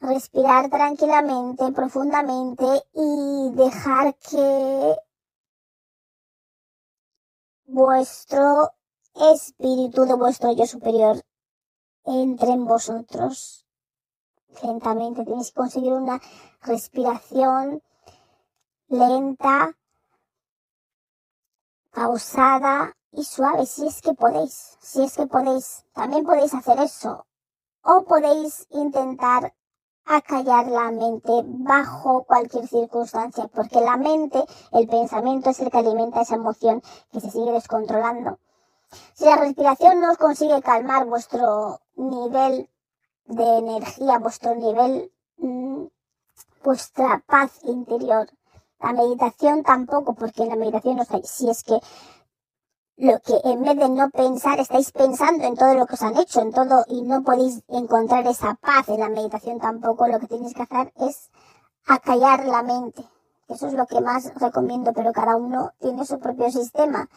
[0.00, 4.96] respirar tranquilamente, profundamente y dejar que
[7.72, 8.70] vuestro
[9.14, 11.22] espíritu de vuestro yo superior
[12.04, 13.66] entre en vosotros.
[14.62, 16.20] Lentamente tenéis que conseguir una
[16.60, 17.82] respiración
[18.88, 19.74] lenta,
[21.92, 25.86] pausada y suave, si es que podéis, si es que podéis.
[25.94, 27.26] También podéis hacer eso.
[27.82, 29.54] O podéis intentar
[30.04, 36.22] acallar la mente bajo cualquier circunstancia, porque la mente, el pensamiento es el que alimenta
[36.22, 38.38] esa emoción que se sigue descontrolando.
[39.14, 42.68] Si la respiración no os consigue calmar vuestro nivel
[43.26, 45.84] de energía, vuestro nivel, mm,
[46.62, 48.28] vuestra paz interior,
[48.80, 51.78] La meditación tampoco, porque la meditación no si es que
[52.96, 56.16] lo que en vez de no pensar, estáis pensando en todo lo que os han
[56.18, 60.26] hecho, en todo, y no podéis encontrar esa paz en la meditación tampoco, lo que
[60.26, 61.30] tenéis que hacer es
[61.86, 63.04] acallar la mente.
[63.48, 67.08] Eso es lo que más recomiendo, pero cada uno tiene su propio sistema.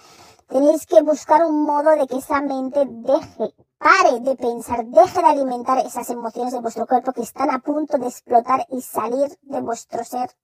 [0.47, 5.27] Tenéis que buscar un modo de que esa mente deje, pare de pensar, deje de
[5.27, 9.61] alimentar esas emociones de vuestro cuerpo que están a punto de explotar y salir de
[9.61, 10.35] vuestro ser.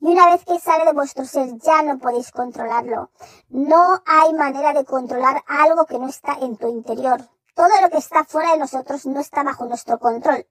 [0.00, 3.10] Y una vez que sale de vuestro ser ya no podéis controlarlo.
[3.48, 7.20] No hay manera de controlar algo que no está en tu interior.
[7.54, 10.46] Todo lo que está fuera de nosotros no está bajo nuestro control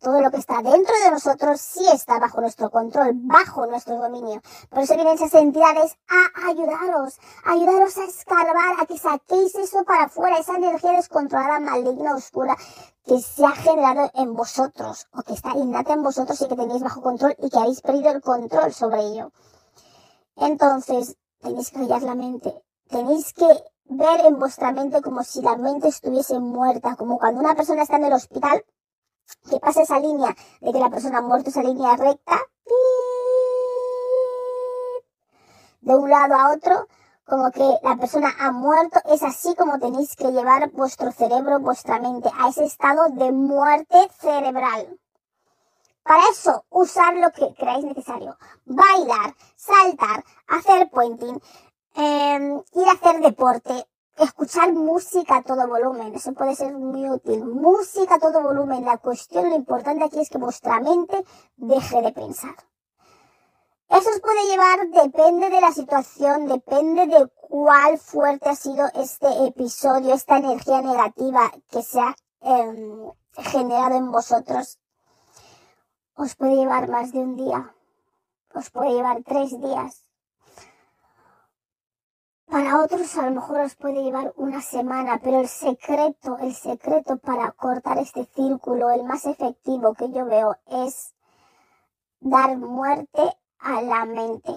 [0.00, 4.40] todo lo que está dentro de nosotros sí está bajo nuestro control, bajo nuestro dominio.
[4.70, 9.84] Por eso vienen esas entidades a ayudaros, a ayudaros a escarbar, a que saquéis eso
[9.84, 12.56] para afuera, esa energía descontrolada, maligna, oscura,
[13.04, 16.82] que se ha generado en vosotros, o que está innata en vosotros y que tenéis
[16.82, 19.32] bajo control y que habéis perdido el control sobre ello.
[20.36, 22.54] Entonces, tenéis que callar la mente,
[22.88, 23.46] tenéis que
[23.84, 27.96] ver en vuestra mente como si la mente estuviese muerta, como cuando una persona está
[27.96, 28.64] en el hospital
[29.48, 32.40] que pasa esa línea de que la persona ha muerto, esa línea recta,
[35.80, 36.86] de un lado a otro,
[37.24, 42.00] como que la persona ha muerto, es así como tenéis que llevar vuestro cerebro, vuestra
[42.00, 44.98] mente, a ese estado de muerte cerebral.
[46.02, 48.36] Para eso, usar lo que creáis necesario.
[48.64, 51.40] Bailar, saltar, hacer puenting,
[51.94, 53.86] eh, ir a hacer deporte,
[54.24, 57.44] escuchar música a todo volumen, eso puede ser muy útil.
[57.44, 58.84] Música a todo volumen.
[58.84, 61.24] La cuestión, lo importante aquí es que vuestra mente
[61.56, 62.54] deje de pensar.
[63.88, 69.46] Eso os puede llevar, depende de la situación, depende de cuál fuerte ha sido este
[69.46, 74.78] episodio, esta energía negativa que se ha em, generado en vosotros.
[76.14, 77.74] Os puede llevar más de un día,
[78.54, 80.04] os puede llevar tres días,
[82.50, 87.16] para otros a lo mejor os puede llevar una semana, pero el secreto, el secreto
[87.18, 91.14] para cortar este círculo, el más efectivo que yo veo es
[92.18, 93.22] dar muerte
[93.60, 94.52] a la mente.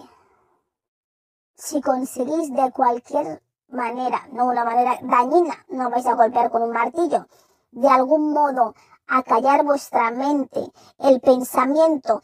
[1.56, 6.72] Si conseguís de cualquier manera, no una manera dañina, no vais a golpear con un
[6.72, 7.28] martillo,
[7.72, 8.74] de algún modo
[9.08, 12.24] acallar vuestra mente, el pensamiento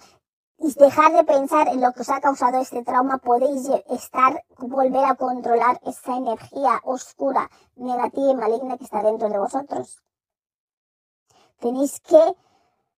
[0.59, 5.15] dejar de pensar en lo que os ha causado este trauma, podéis estar, volver a
[5.15, 10.01] controlar esa energía oscura, negativa y maligna que está dentro de vosotros.
[11.59, 12.35] Tenéis que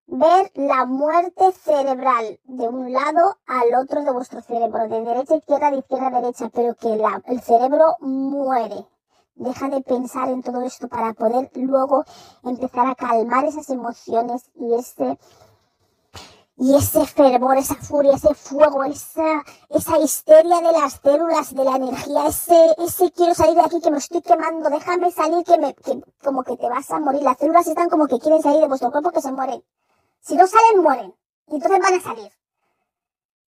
[0.07, 5.37] ver la muerte cerebral de un lado al otro de vuestro cerebro, de derecha a
[5.37, 6.93] izquierda, de izquierda a derecha, pero que
[7.25, 8.85] el cerebro muere.
[9.35, 12.03] Deja de pensar en todo esto para poder luego
[12.43, 15.17] empezar a calmar esas emociones y ese
[16.61, 21.75] y ese fervor, esa furia, ese fuego, esa, esa histeria de las células, de la
[21.75, 25.73] energía, ese, ese quiero salir de aquí que me estoy quemando, déjame salir que me,
[25.73, 27.23] que, como que te vas a morir.
[27.23, 29.63] Las células están como que quieren salir de vuestro cuerpo que se mueren.
[30.19, 31.15] Si no salen, mueren.
[31.47, 32.31] Y entonces van a salir.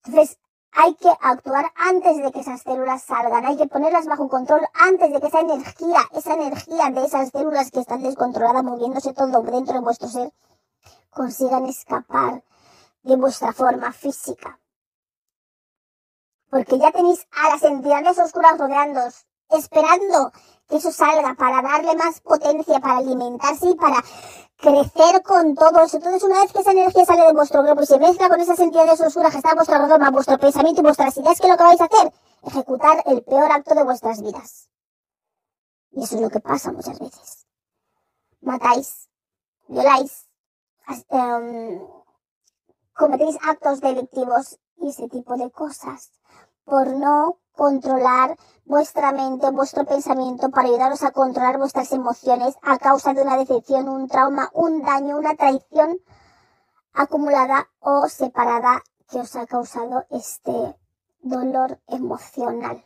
[0.06, 0.39] Entonces,
[0.71, 5.13] hay que actuar antes de que esas células salgan, hay que ponerlas bajo control antes
[5.13, 9.76] de que esa energía, esa energía de esas células que están descontroladas, moviéndose todo dentro
[9.76, 10.34] de vuestro ser,
[11.12, 12.43] consigan escapar
[13.03, 14.59] de vuestra forma física.
[16.49, 20.31] Porque ya tenéis a las entidades oscuras rodeándoos, esperando
[20.67, 24.03] que eso salga para darle más potencia, para alimentarse y para
[24.57, 25.97] crecer con todo eso.
[25.97, 28.59] Entonces, una vez que esa energía sale de vuestro cuerpo y se mezcla con esas
[28.59, 31.57] entidades oscuras que están a vuestro alrededor, vuestro pensamiento y vuestras ideas, ¿qué es lo
[31.57, 32.13] que vais a hacer?
[32.43, 34.69] Ejecutar el peor acto de vuestras vidas.
[35.91, 37.45] Y eso es lo que pasa muchas veces.
[38.41, 39.09] Matáis,
[39.67, 40.27] violáis,
[41.09, 42.02] um,
[42.93, 46.12] cometéis actos delictivos y ese tipo de cosas
[46.63, 53.13] por no controlar vuestra mente, vuestro pensamiento, para ayudaros a controlar vuestras emociones a causa
[53.13, 55.99] de una decepción, un trauma, un daño, una traición
[56.93, 60.75] acumulada o separada que os ha causado este
[61.19, 62.84] dolor emocional.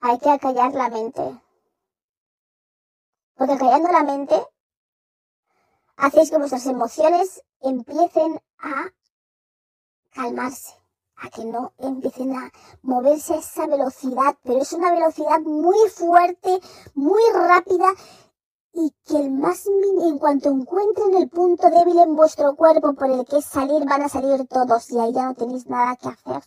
[0.00, 1.40] Hay que acallar la mente.
[3.36, 4.53] Porque callando la mente
[5.96, 8.92] hacéis que vuestras emociones empiecen a
[10.12, 10.74] calmarse,
[11.16, 12.50] a que no empiecen a
[12.82, 16.60] moverse a esa velocidad, pero es una velocidad muy fuerte,
[16.94, 17.92] muy rápida
[18.72, 23.24] y que el más en cuanto encuentren el punto débil en vuestro cuerpo por el
[23.24, 26.42] que salir, van a salir todos y ahí ya no tenéis nada que hacer.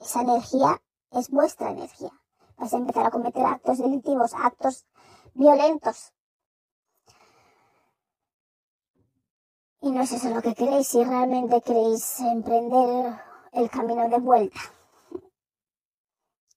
[0.00, 0.82] Esa energía
[1.12, 2.10] es vuestra energía.
[2.56, 4.84] Vais a empezar a cometer actos delictivos, actos
[5.34, 6.12] violentos,
[9.80, 13.14] Y no es eso lo que queréis si realmente queréis emprender
[13.52, 14.58] el camino de vuelta.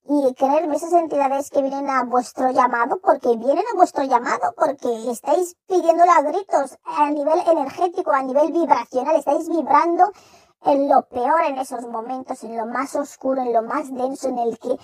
[0.05, 5.11] Y creerme esas entidades que vienen a vuestro llamado, porque vienen a vuestro llamado, porque
[5.11, 10.11] estáis pidiéndolo a gritos a nivel energético, a nivel vibracional, estáis vibrando
[10.63, 14.39] en lo peor en esos momentos, en lo más oscuro, en lo más denso, en
[14.39, 14.78] el que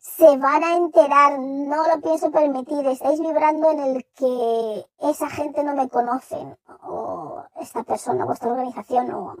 [0.00, 5.62] se van a enterar, no lo pienso permitir, estáis vibrando en el que esa gente
[5.64, 6.36] no me conoce,
[6.82, 9.36] o esta persona, vuestra organización, o,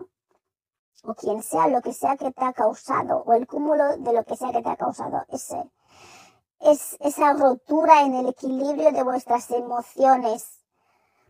[1.04, 4.24] o quien sea, lo que sea que te ha causado, o el cúmulo de lo
[4.24, 5.70] que sea que te ha causado, ese,
[6.60, 10.60] es esa rotura en el equilibrio de vuestras emociones.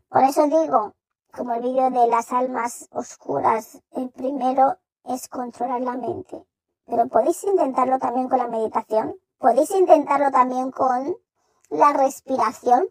[0.09, 0.95] Por eso digo,
[1.33, 6.48] como el vídeo de las almas oscuras, el primero es controlar la mente.
[6.89, 11.17] Pero podéis intentarlo también con la meditación, podéis intentarlo también con
[11.71, 12.89] la respiración.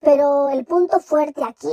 [0.00, 1.72] Pero el punto fuerte aquí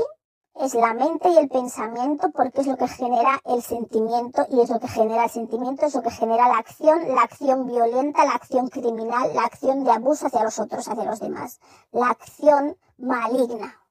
[0.55, 4.69] es la mente y el pensamiento porque es lo que genera el sentimiento y es
[4.69, 8.33] lo que genera el sentimiento, es lo que genera la acción, la acción violenta, la
[8.33, 11.59] acción criminal, la acción de abuso hacia los otros, hacia los demás,
[11.91, 13.81] la acción maligna,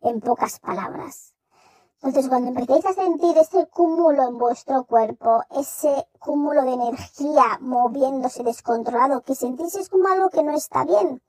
[0.00, 1.29] en pocas palabras.
[2.02, 8.42] Entonces, cuando empecéis a sentir ese cúmulo en vuestro cuerpo, ese cúmulo de energía moviéndose
[8.42, 11.22] descontrolado, que sentís es como algo que no está bien.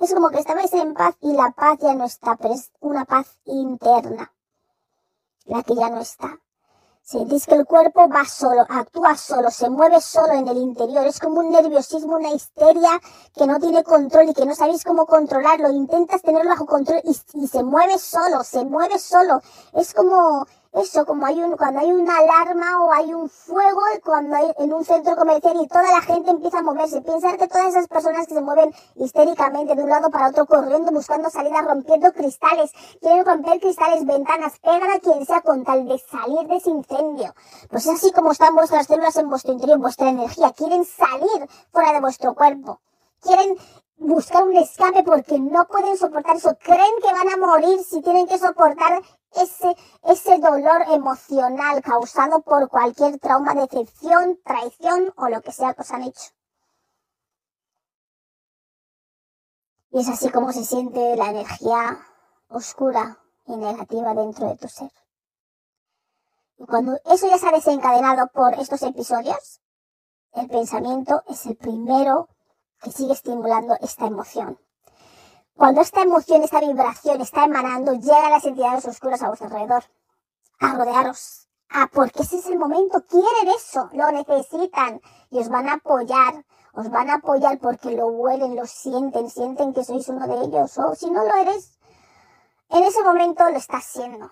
[0.00, 3.04] Es como que estabais en paz y la paz ya no está, pero es una
[3.04, 4.32] paz interna,
[5.44, 6.38] la que ya no está.
[7.04, 11.04] Sentís que el cuerpo va solo, actúa solo, se mueve solo en el interior.
[11.04, 13.00] Es como un nerviosismo, una histeria
[13.34, 15.70] que no tiene control y que no sabéis cómo controlarlo.
[15.70, 19.42] Intentas tenerlo bajo control y, y se mueve solo, se mueve solo.
[19.74, 24.36] Es como, eso, como hay un, cuando hay una alarma o hay un fuego cuando
[24.36, 27.02] hay en un centro comercial y toda la gente empieza a moverse.
[27.02, 30.90] Pensar que todas esas personas que se mueven histéricamente de un lado para otro, corriendo,
[30.90, 35.98] buscando salida, rompiendo cristales, quieren romper cristales, ventanas, pegan a quien sea con tal de
[35.98, 37.34] salir de ese incendio.
[37.68, 40.52] Pues es así como están vuestras células en vuestro interior, vuestra energía.
[40.52, 42.80] Quieren salir fuera de vuestro cuerpo.
[43.20, 43.56] Quieren
[43.98, 46.56] buscar un escape porque no pueden soportar eso.
[46.62, 49.02] Creen que van a morir si tienen que soportar
[49.36, 49.74] ese,
[50.04, 55.90] ese dolor emocional causado por cualquier trauma, decepción, traición o lo que sea que os
[55.90, 56.30] han hecho.
[59.90, 61.98] Y es así como se siente la energía
[62.48, 64.90] oscura y negativa dentro de tu ser.
[66.58, 69.60] Y cuando eso ya se ha desencadenado por estos episodios,
[70.34, 72.28] el pensamiento es el primero
[72.80, 74.58] que sigue estimulando esta emoción.
[75.56, 79.84] Cuando esta emoción, esta vibración está emanando, llegan las entidades oscuras a vuestro alrededor,
[80.60, 81.48] a rodearos.
[81.68, 85.00] Ah, porque ese es el momento, quieren eso, lo necesitan
[85.30, 86.44] y os van a apoyar,
[86.74, 90.76] os van a apoyar porque lo huelen, lo sienten, sienten que sois uno de ellos,
[90.78, 91.78] o si no lo eres,
[92.68, 94.30] en ese momento lo estás siendo.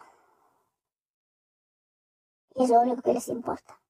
[2.54, 3.80] Y es lo único que les importa.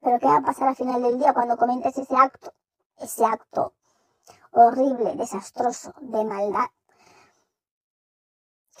[0.00, 2.52] Pero ¿qué va a pasar al final del día cuando comentes ese acto?
[2.96, 3.74] Ese acto
[4.52, 6.68] horrible, desastroso, de maldad,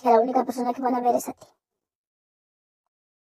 [0.00, 1.46] que la única persona que van a ver es a ti.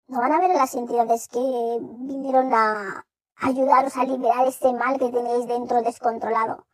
[0.09, 3.07] No van a ver a las entidades que vinieron a
[3.37, 6.67] ayudaros a liberar ese mal que tenéis dentro descontrolado.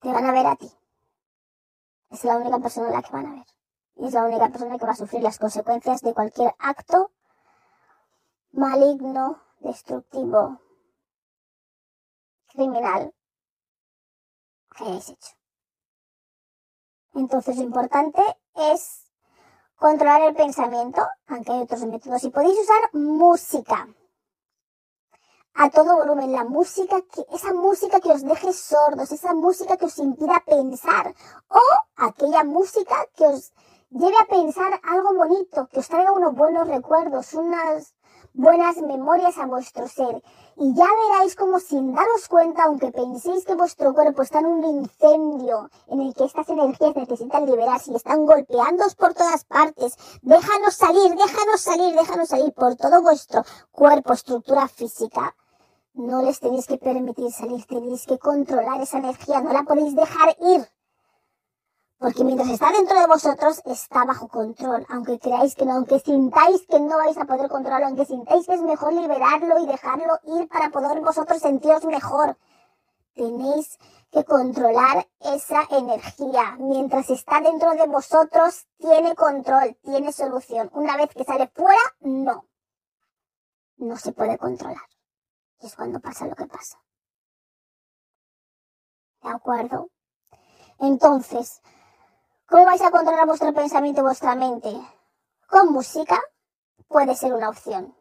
[0.00, 0.70] Te van a ver a ti.
[2.10, 3.46] Es la única persona la que van a ver.
[3.96, 7.10] Y es la única persona que va a sufrir las consecuencias de cualquier acto
[8.52, 10.60] maligno, destructivo,
[12.52, 13.14] criminal
[14.76, 15.32] que hayáis hecho.
[17.14, 18.22] Entonces lo importante
[18.54, 19.04] es
[19.76, 22.24] controlar el pensamiento, aunque hay otros métodos.
[22.24, 23.88] Y podéis usar música
[25.54, 29.84] a todo volumen, la música, que, esa música que os deje sordos, esa música que
[29.84, 31.14] os impida pensar,
[31.48, 31.60] o
[31.96, 33.52] aquella música que os
[33.90, 37.93] lleve a pensar algo bonito, que os traiga unos buenos recuerdos, unas
[38.34, 40.22] buenas memorias a vuestro ser.
[40.56, 44.64] Y ya veráis como sin daros cuenta, aunque penséis que vuestro cuerpo está en un
[44.64, 50.74] incendio en el que estas energías necesitan liberarse y están golpeándoos por todas partes, déjanos
[50.74, 55.34] salir, déjanos salir, déjanos salir por todo vuestro cuerpo, estructura física.
[55.94, 60.36] No les tenéis que permitir salir, tenéis que controlar esa energía, no la podéis dejar
[60.40, 60.68] ir.
[61.98, 64.84] Porque mientras está dentro de vosotros, está bajo control.
[64.88, 68.54] Aunque creáis que no, aunque sintáis que no vais a poder controlarlo, aunque sintáis que
[68.54, 72.36] es mejor liberarlo y dejarlo ir para poder vosotros sentiros mejor.
[73.14, 73.78] Tenéis
[74.10, 76.56] que controlar esa energía.
[76.58, 80.70] Mientras está dentro de vosotros, tiene control, tiene solución.
[80.72, 82.46] Una vez que sale fuera, no.
[83.76, 84.88] No se puede controlar.
[85.60, 86.78] Y es cuando pasa lo que pasa.
[89.22, 89.90] ¿De acuerdo?
[90.80, 91.62] Entonces,
[92.46, 94.70] ¿Cómo vais a controlar vuestro pensamiento y vuestra mente?
[95.48, 96.20] Con música
[96.88, 97.96] puede ser una opción.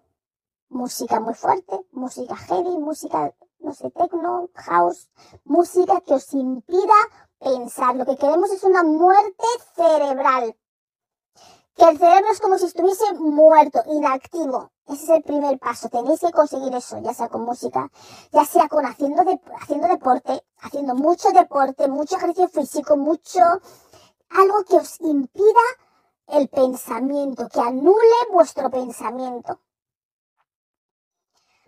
[0.67, 5.09] Música muy fuerte, música heavy, música, no sé, techno, house,
[5.45, 6.93] música que os impida
[7.39, 7.95] pensar.
[7.95, 10.57] Lo que queremos es una muerte cerebral.
[11.75, 14.71] Que el cerebro es como si estuviese muerto, inactivo.
[14.87, 15.87] Ese es el primer paso.
[15.87, 17.89] Tenéis que conseguir eso, ya sea con música,
[18.33, 23.39] ya sea con haciendo, de, haciendo deporte, haciendo mucho deporte, mucho ejercicio físico, mucho,
[24.33, 25.65] algo que os impida
[26.27, 29.59] el pensamiento, que anule vuestro pensamiento.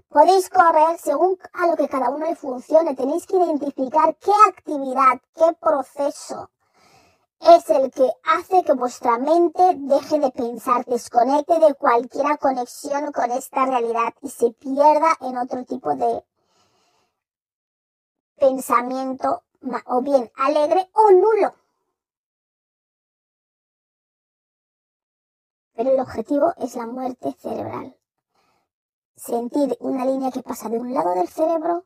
[0.10, 2.96] Podéis correr según a lo que cada uno le funcione.
[2.96, 6.50] Tenéis que identificar qué actividad, qué proceso
[7.42, 13.32] es el que hace que vuestra mente deje de pensar, desconecte de cualquier conexión con
[13.32, 16.24] esta realidad y se pierda en otro tipo de
[18.38, 19.44] pensamiento
[19.86, 21.56] o bien alegre o nulo.
[25.76, 27.98] Pero el objetivo es la muerte cerebral.
[29.16, 31.86] Sentir una línea que pasa de un lado del cerebro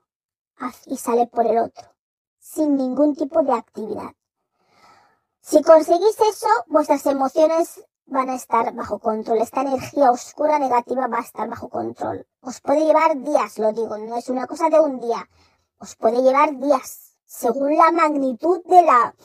[0.86, 1.88] y sale por el otro,
[2.40, 4.12] sin ningún tipo de actividad.
[5.42, 9.40] Si conseguís eso, vuestras emociones van a estar bajo control.
[9.40, 12.28] Esta energía oscura negativa va a estar bajo control.
[12.42, 15.28] Os puede llevar días, lo digo, no es una cosa de un día.
[15.80, 19.16] Os puede llevar días, según la magnitud de la,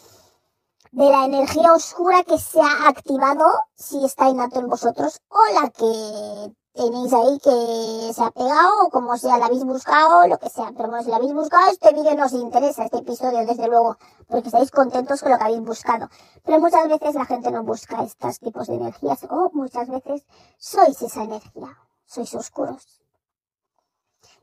[0.95, 5.69] de la energía oscura que se ha activado si está innato en vosotros o la
[5.71, 10.49] que tenéis ahí que se ha pegado o como sea la habéis buscado lo que
[10.49, 10.71] sea.
[10.77, 13.97] Pero bueno, si la habéis buscado, este vídeo no os interesa, este episodio, desde luego,
[14.29, 16.09] porque estáis contentos con lo que habéis buscado.
[16.45, 20.25] Pero muchas veces la gente no busca estos tipos de energías o muchas veces
[20.59, 21.77] sois esa energía,
[22.07, 23.04] sois oscuros.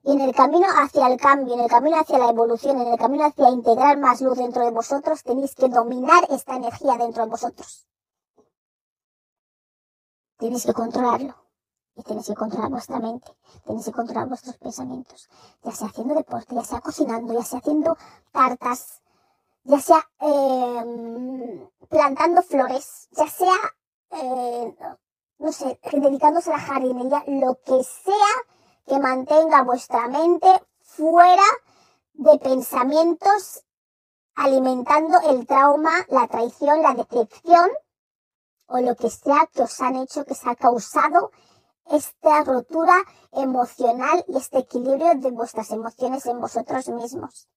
[0.04, 2.98] Y en el camino hacia el cambio, en el camino hacia la evolución, en el
[2.98, 7.30] camino hacia integrar más luz dentro de vosotros, tenéis que dominar esta energía dentro de
[7.30, 7.88] vosotros.
[10.38, 11.36] Tenéis que controlarlo.
[11.96, 13.36] Y tenéis que controlar vuestra mente,
[13.66, 15.30] tenéis que controlar vuestros pensamientos,
[15.62, 17.98] ya sea haciendo deporte, ya sea cocinando, ya sea haciendo
[18.32, 19.02] tartas,
[19.66, 23.56] ya sea eh, plantando flores, ya sea,
[24.12, 24.76] eh,
[25.40, 28.32] no sé, dedicándose a la jardinería, lo que sea
[28.86, 30.48] que mantenga vuestra mente
[30.80, 31.44] fuera
[32.14, 33.64] de pensamientos
[34.36, 37.70] alimentando el trauma, la traición, la decepción
[38.68, 41.32] o lo que sea que os han hecho, que se ha causado
[41.86, 42.96] esta rotura
[43.32, 47.48] emocional y este equilibrio de vuestras emociones en vosotros mismos.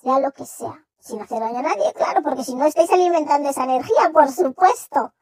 [0.00, 3.50] Sea lo que sea, sin hacer daño a nadie, claro, porque si no estáis alimentando
[3.50, 5.12] esa energía, por supuesto.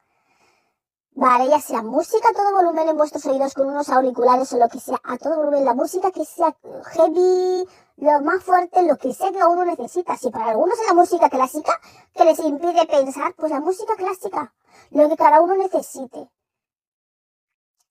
[1.17, 4.67] Vale, ya sea música a todo volumen en vuestros oídos con unos auriculares o lo
[4.67, 6.53] que sea, a todo volumen, la música que sea
[6.91, 10.17] heavy, lo más fuerte, lo que sea que uno necesita.
[10.17, 11.79] Si para algunos es la música clásica
[12.13, 14.53] que les impide pensar, pues la música clásica,
[14.89, 16.29] lo que cada uno necesite.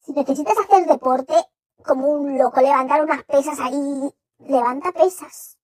[0.04, 1.34] Si necesitas hacer deporte
[1.82, 5.56] como un loco, levantar unas pesas ahí, levanta pesas.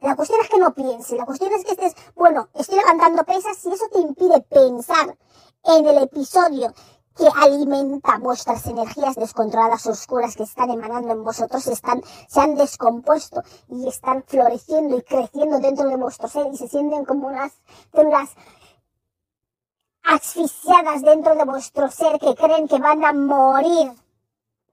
[0.00, 3.62] La cuestión es que no pienses, la cuestión es que estés, bueno, estoy levantando pesas
[3.66, 5.18] y eso te impide pensar
[5.64, 6.74] en el episodio
[7.16, 13.42] que alimenta vuestras energías descontroladas oscuras que están emanando en vosotros, están, se han descompuesto
[13.68, 17.52] y están floreciendo y creciendo dentro de vuestro ser y se sienten como unas
[17.94, 18.30] células
[20.04, 23.92] asfixiadas dentro de vuestro ser que creen que van a morir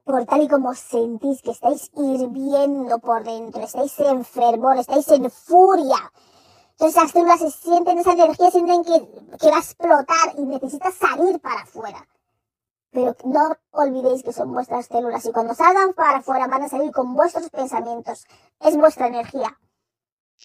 [0.03, 5.29] por tal y como sentís que estáis hirviendo por dentro, estáis en fervor, estáis en
[5.29, 6.11] furia.
[6.79, 11.37] Entonces las células sienten esa energía, sienten que, que va a explotar y necesitas salir
[11.41, 12.07] para afuera.
[12.91, 16.93] Pero no olvidéis que son vuestras células y cuando salgan para afuera van a salir
[16.93, 18.25] con vuestros pensamientos.
[18.61, 19.59] Es vuestra energía.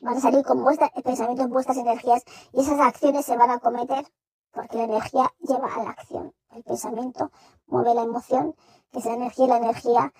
[0.02, 4.04] Van a salir con vuestros pensamientos, vuestras energías y esas acciones se van a cometer
[4.50, 6.34] porque la energía lleva a la acción.
[6.50, 7.30] El pensamiento
[7.68, 8.56] mueve la emoción,
[8.90, 10.12] que es la energía y la energía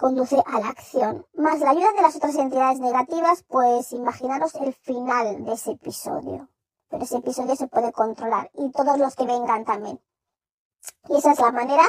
[0.00, 1.26] conduce a la acción.
[1.34, 6.48] Más la ayuda de las otras entidades negativas, pues imaginaros el final de ese episodio.
[6.88, 10.00] Pero ese episodio se puede controlar y todos los que vengan también.
[11.08, 11.84] Y esa es la manera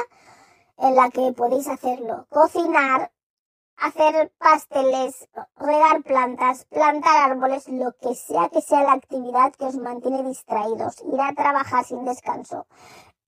[0.76, 2.26] en la que podéis hacerlo.
[2.28, 3.10] Cocinar,
[3.78, 9.76] hacer pasteles, regar plantas, plantar árboles, lo que sea que sea la actividad que os
[9.76, 12.66] mantiene distraídos, ir a trabajar sin descanso,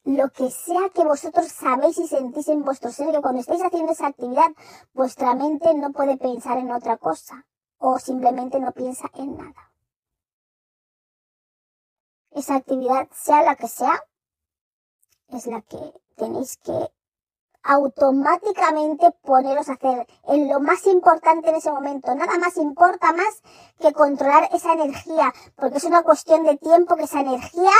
[0.05, 3.93] lo que sea que vosotros sabéis y sentís en vuestro ser, que cuando estáis haciendo
[3.93, 4.51] esa actividad,
[4.93, 7.47] vuestra mente no puede pensar en otra cosa
[7.79, 9.73] o simplemente no piensa en nada.
[12.31, 14.03] Esa actividad, sea la que sea,
[15.29, 15.79] es la que
[16.17, 16.91] tenéis que
[17.63, 22.15] automáticamente poneros a hacer en lo más importante en ese momento.
[22.15, 23.43] Nada más importa más
[23.79, 27.73] que controlar esa energía, porque es una cuestión de tiempo que esa energía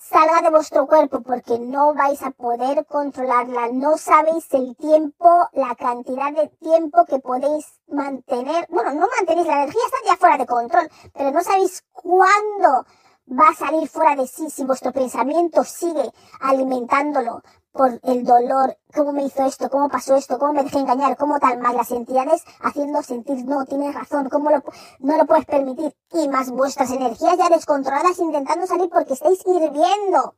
[0.00, 5.74] salga de vuestro cuerpo porque no vais a poder controlarla, no sabéis el tiempo, la
[5.74, 10.46] cantidad de tiempo que podéis mantener, bueno, no mantenéis la energía, está ya fuera de
[10.46, 12.86] control, pero no sabéis cuándo
[13.28, 17.42] va a salir fuera de sí si vuestro pensamiento sigue alimentándolo
[17.72, 21.38] por el dolor, cómo me hizo esto, cómo pasó esto, cómo me dejé engañar, cómo
[21.38, 24.62] tal, más las entidades haciendo sentir, no, tienes razón, cómo lo,
[24.98, 30.34] no lo puedes permitir, y más vuestras energías ya descontroladas intentando salir porque estáis hirviendo.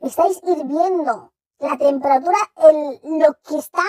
[0.00, 1.32] Estáis hirviendo.
[1.58, 3.84] La temperatura, el, lo que está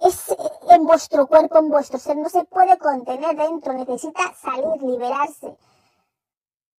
[0.00, 0.36] es
[0.68, 5.56] en vuestro cuerpo, en vuestro ser, no se puede contener dentro, necesita salir, liberarse.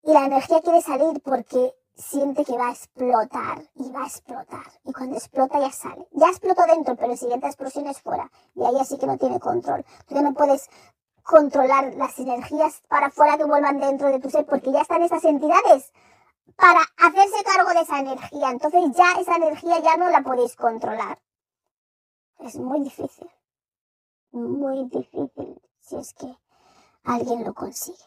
[0.03, 4.71] Y la energía quiere salir porque siente que va a explotar y va a explotar.
[4.85, 6.07] Y cuando explota ya sale.
[6.11, 8.31] Ya explotó dentro, pero el siguiente explosión es fuera.
[8.55, 9.83] Y ahí así que no tiene control.
[10.07, 10.69] Tú ya no puedes
[11.23, 15.25] controlar las energías para fuera que vuelvan dentro de tu ser porque ya están esas
[15.25, 15.91] entidades
[16.55, 18.51] para hacerse cargo de esa energía.
[18.51, 21.19] Entonces ya esa energía ya no la podéis controlar.
[22.39, 23.29] Es muy difícil.
[24.31, 26.37] Muy difícil si es que
[27.03, 28.05] alguien lo consigue.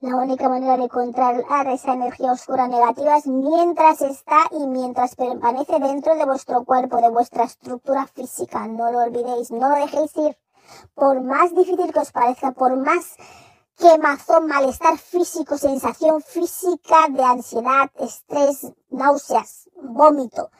[0.00, 5.78] La única manera de controlar esa energía oscura negativa es mientras está y mientras permanece
[5.78, 8.66] dentro de vuestro cuerpo, de vuestra estructura física.
[8.66, 10.38] No lo olvidéis, no lo dejéis ir.
[10.94, 13.16] Por más difícil que os parezca, por más
[13.76, 20.50] quemazón, malestar físico, sensación física de ansiedad, estrés, náuseas, vómito,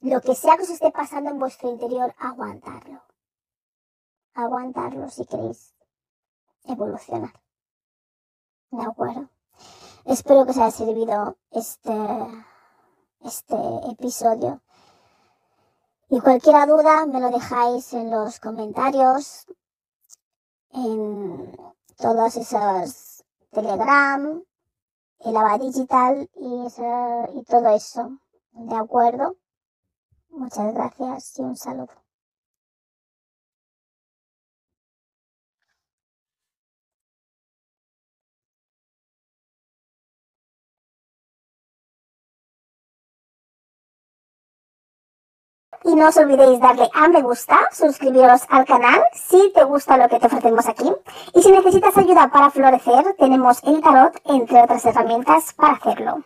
[0.00, 3.00] lo que sea que os esté pasando en vuestro interior, aguantarlo.
[4.34, 5.76] Aguantarlo si queréis
[6.64, 7.34] evolucionar.
[8.70, 9.28] De acuerdo.
[10.04, 11.92] Espero que os haya servido este,
[13.24, 13.56] este
[13.90, 14.62] episodio.
[16.08, 19.46] Y cualquier duda me lo dejáis en los comentarios,
[20.72, 21.56] en
[21.96, 24.42] todos esos Telegram,
[25.20, 26.66] el ABA Digital y,
[27.34, 28.18] y todo eso.
[28.52, 29.36] ¿De acuerdo?
[30.30, 31.99] Muchas gracias y un saludo.
[45.84, 50.08] Y no os olvidéis darle a me gusta, suscribiros al canal si te gusta lo
[50.08, 50.90] que te ofrecemos aquí.
[51.34, 56.22] Y si necesitas ayuda para florecer, tenemos el tarot, entre otras herramientas, para hacerlo.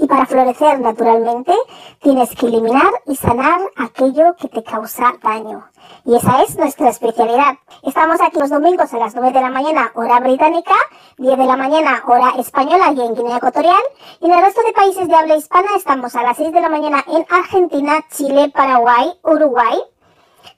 [0.00, 1.52] Y para florecer naturalmente,
[2.00, 5.64] tienes que eliminar y sanar aquello que te causa daño.
[6.04, 7.56] Y esa es nuestra especialidad.
[7.82, 10.74] Estamos aquí los domingos a las 9 de la mañana, hora británica,
[11.18, 13.82] 10 de la mañana, hora española y en Guinea Ecuatorial.
[14.20, 16.68] Y en el resto de países de habla hispana estamos a las 6 de la
[16.68, 19.82] mañana en Argentina, Chile, Paraguay, Uruguay.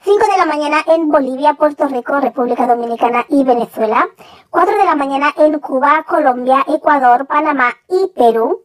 [0.03, 4.07] 5 de la mañana en Bolivia, Puerto Rico, República Dominicana y Venezuela.
[4.51, 8.65] 4 de la mañana en Cuba, Colombia, Ecuador, Panamá y Perú.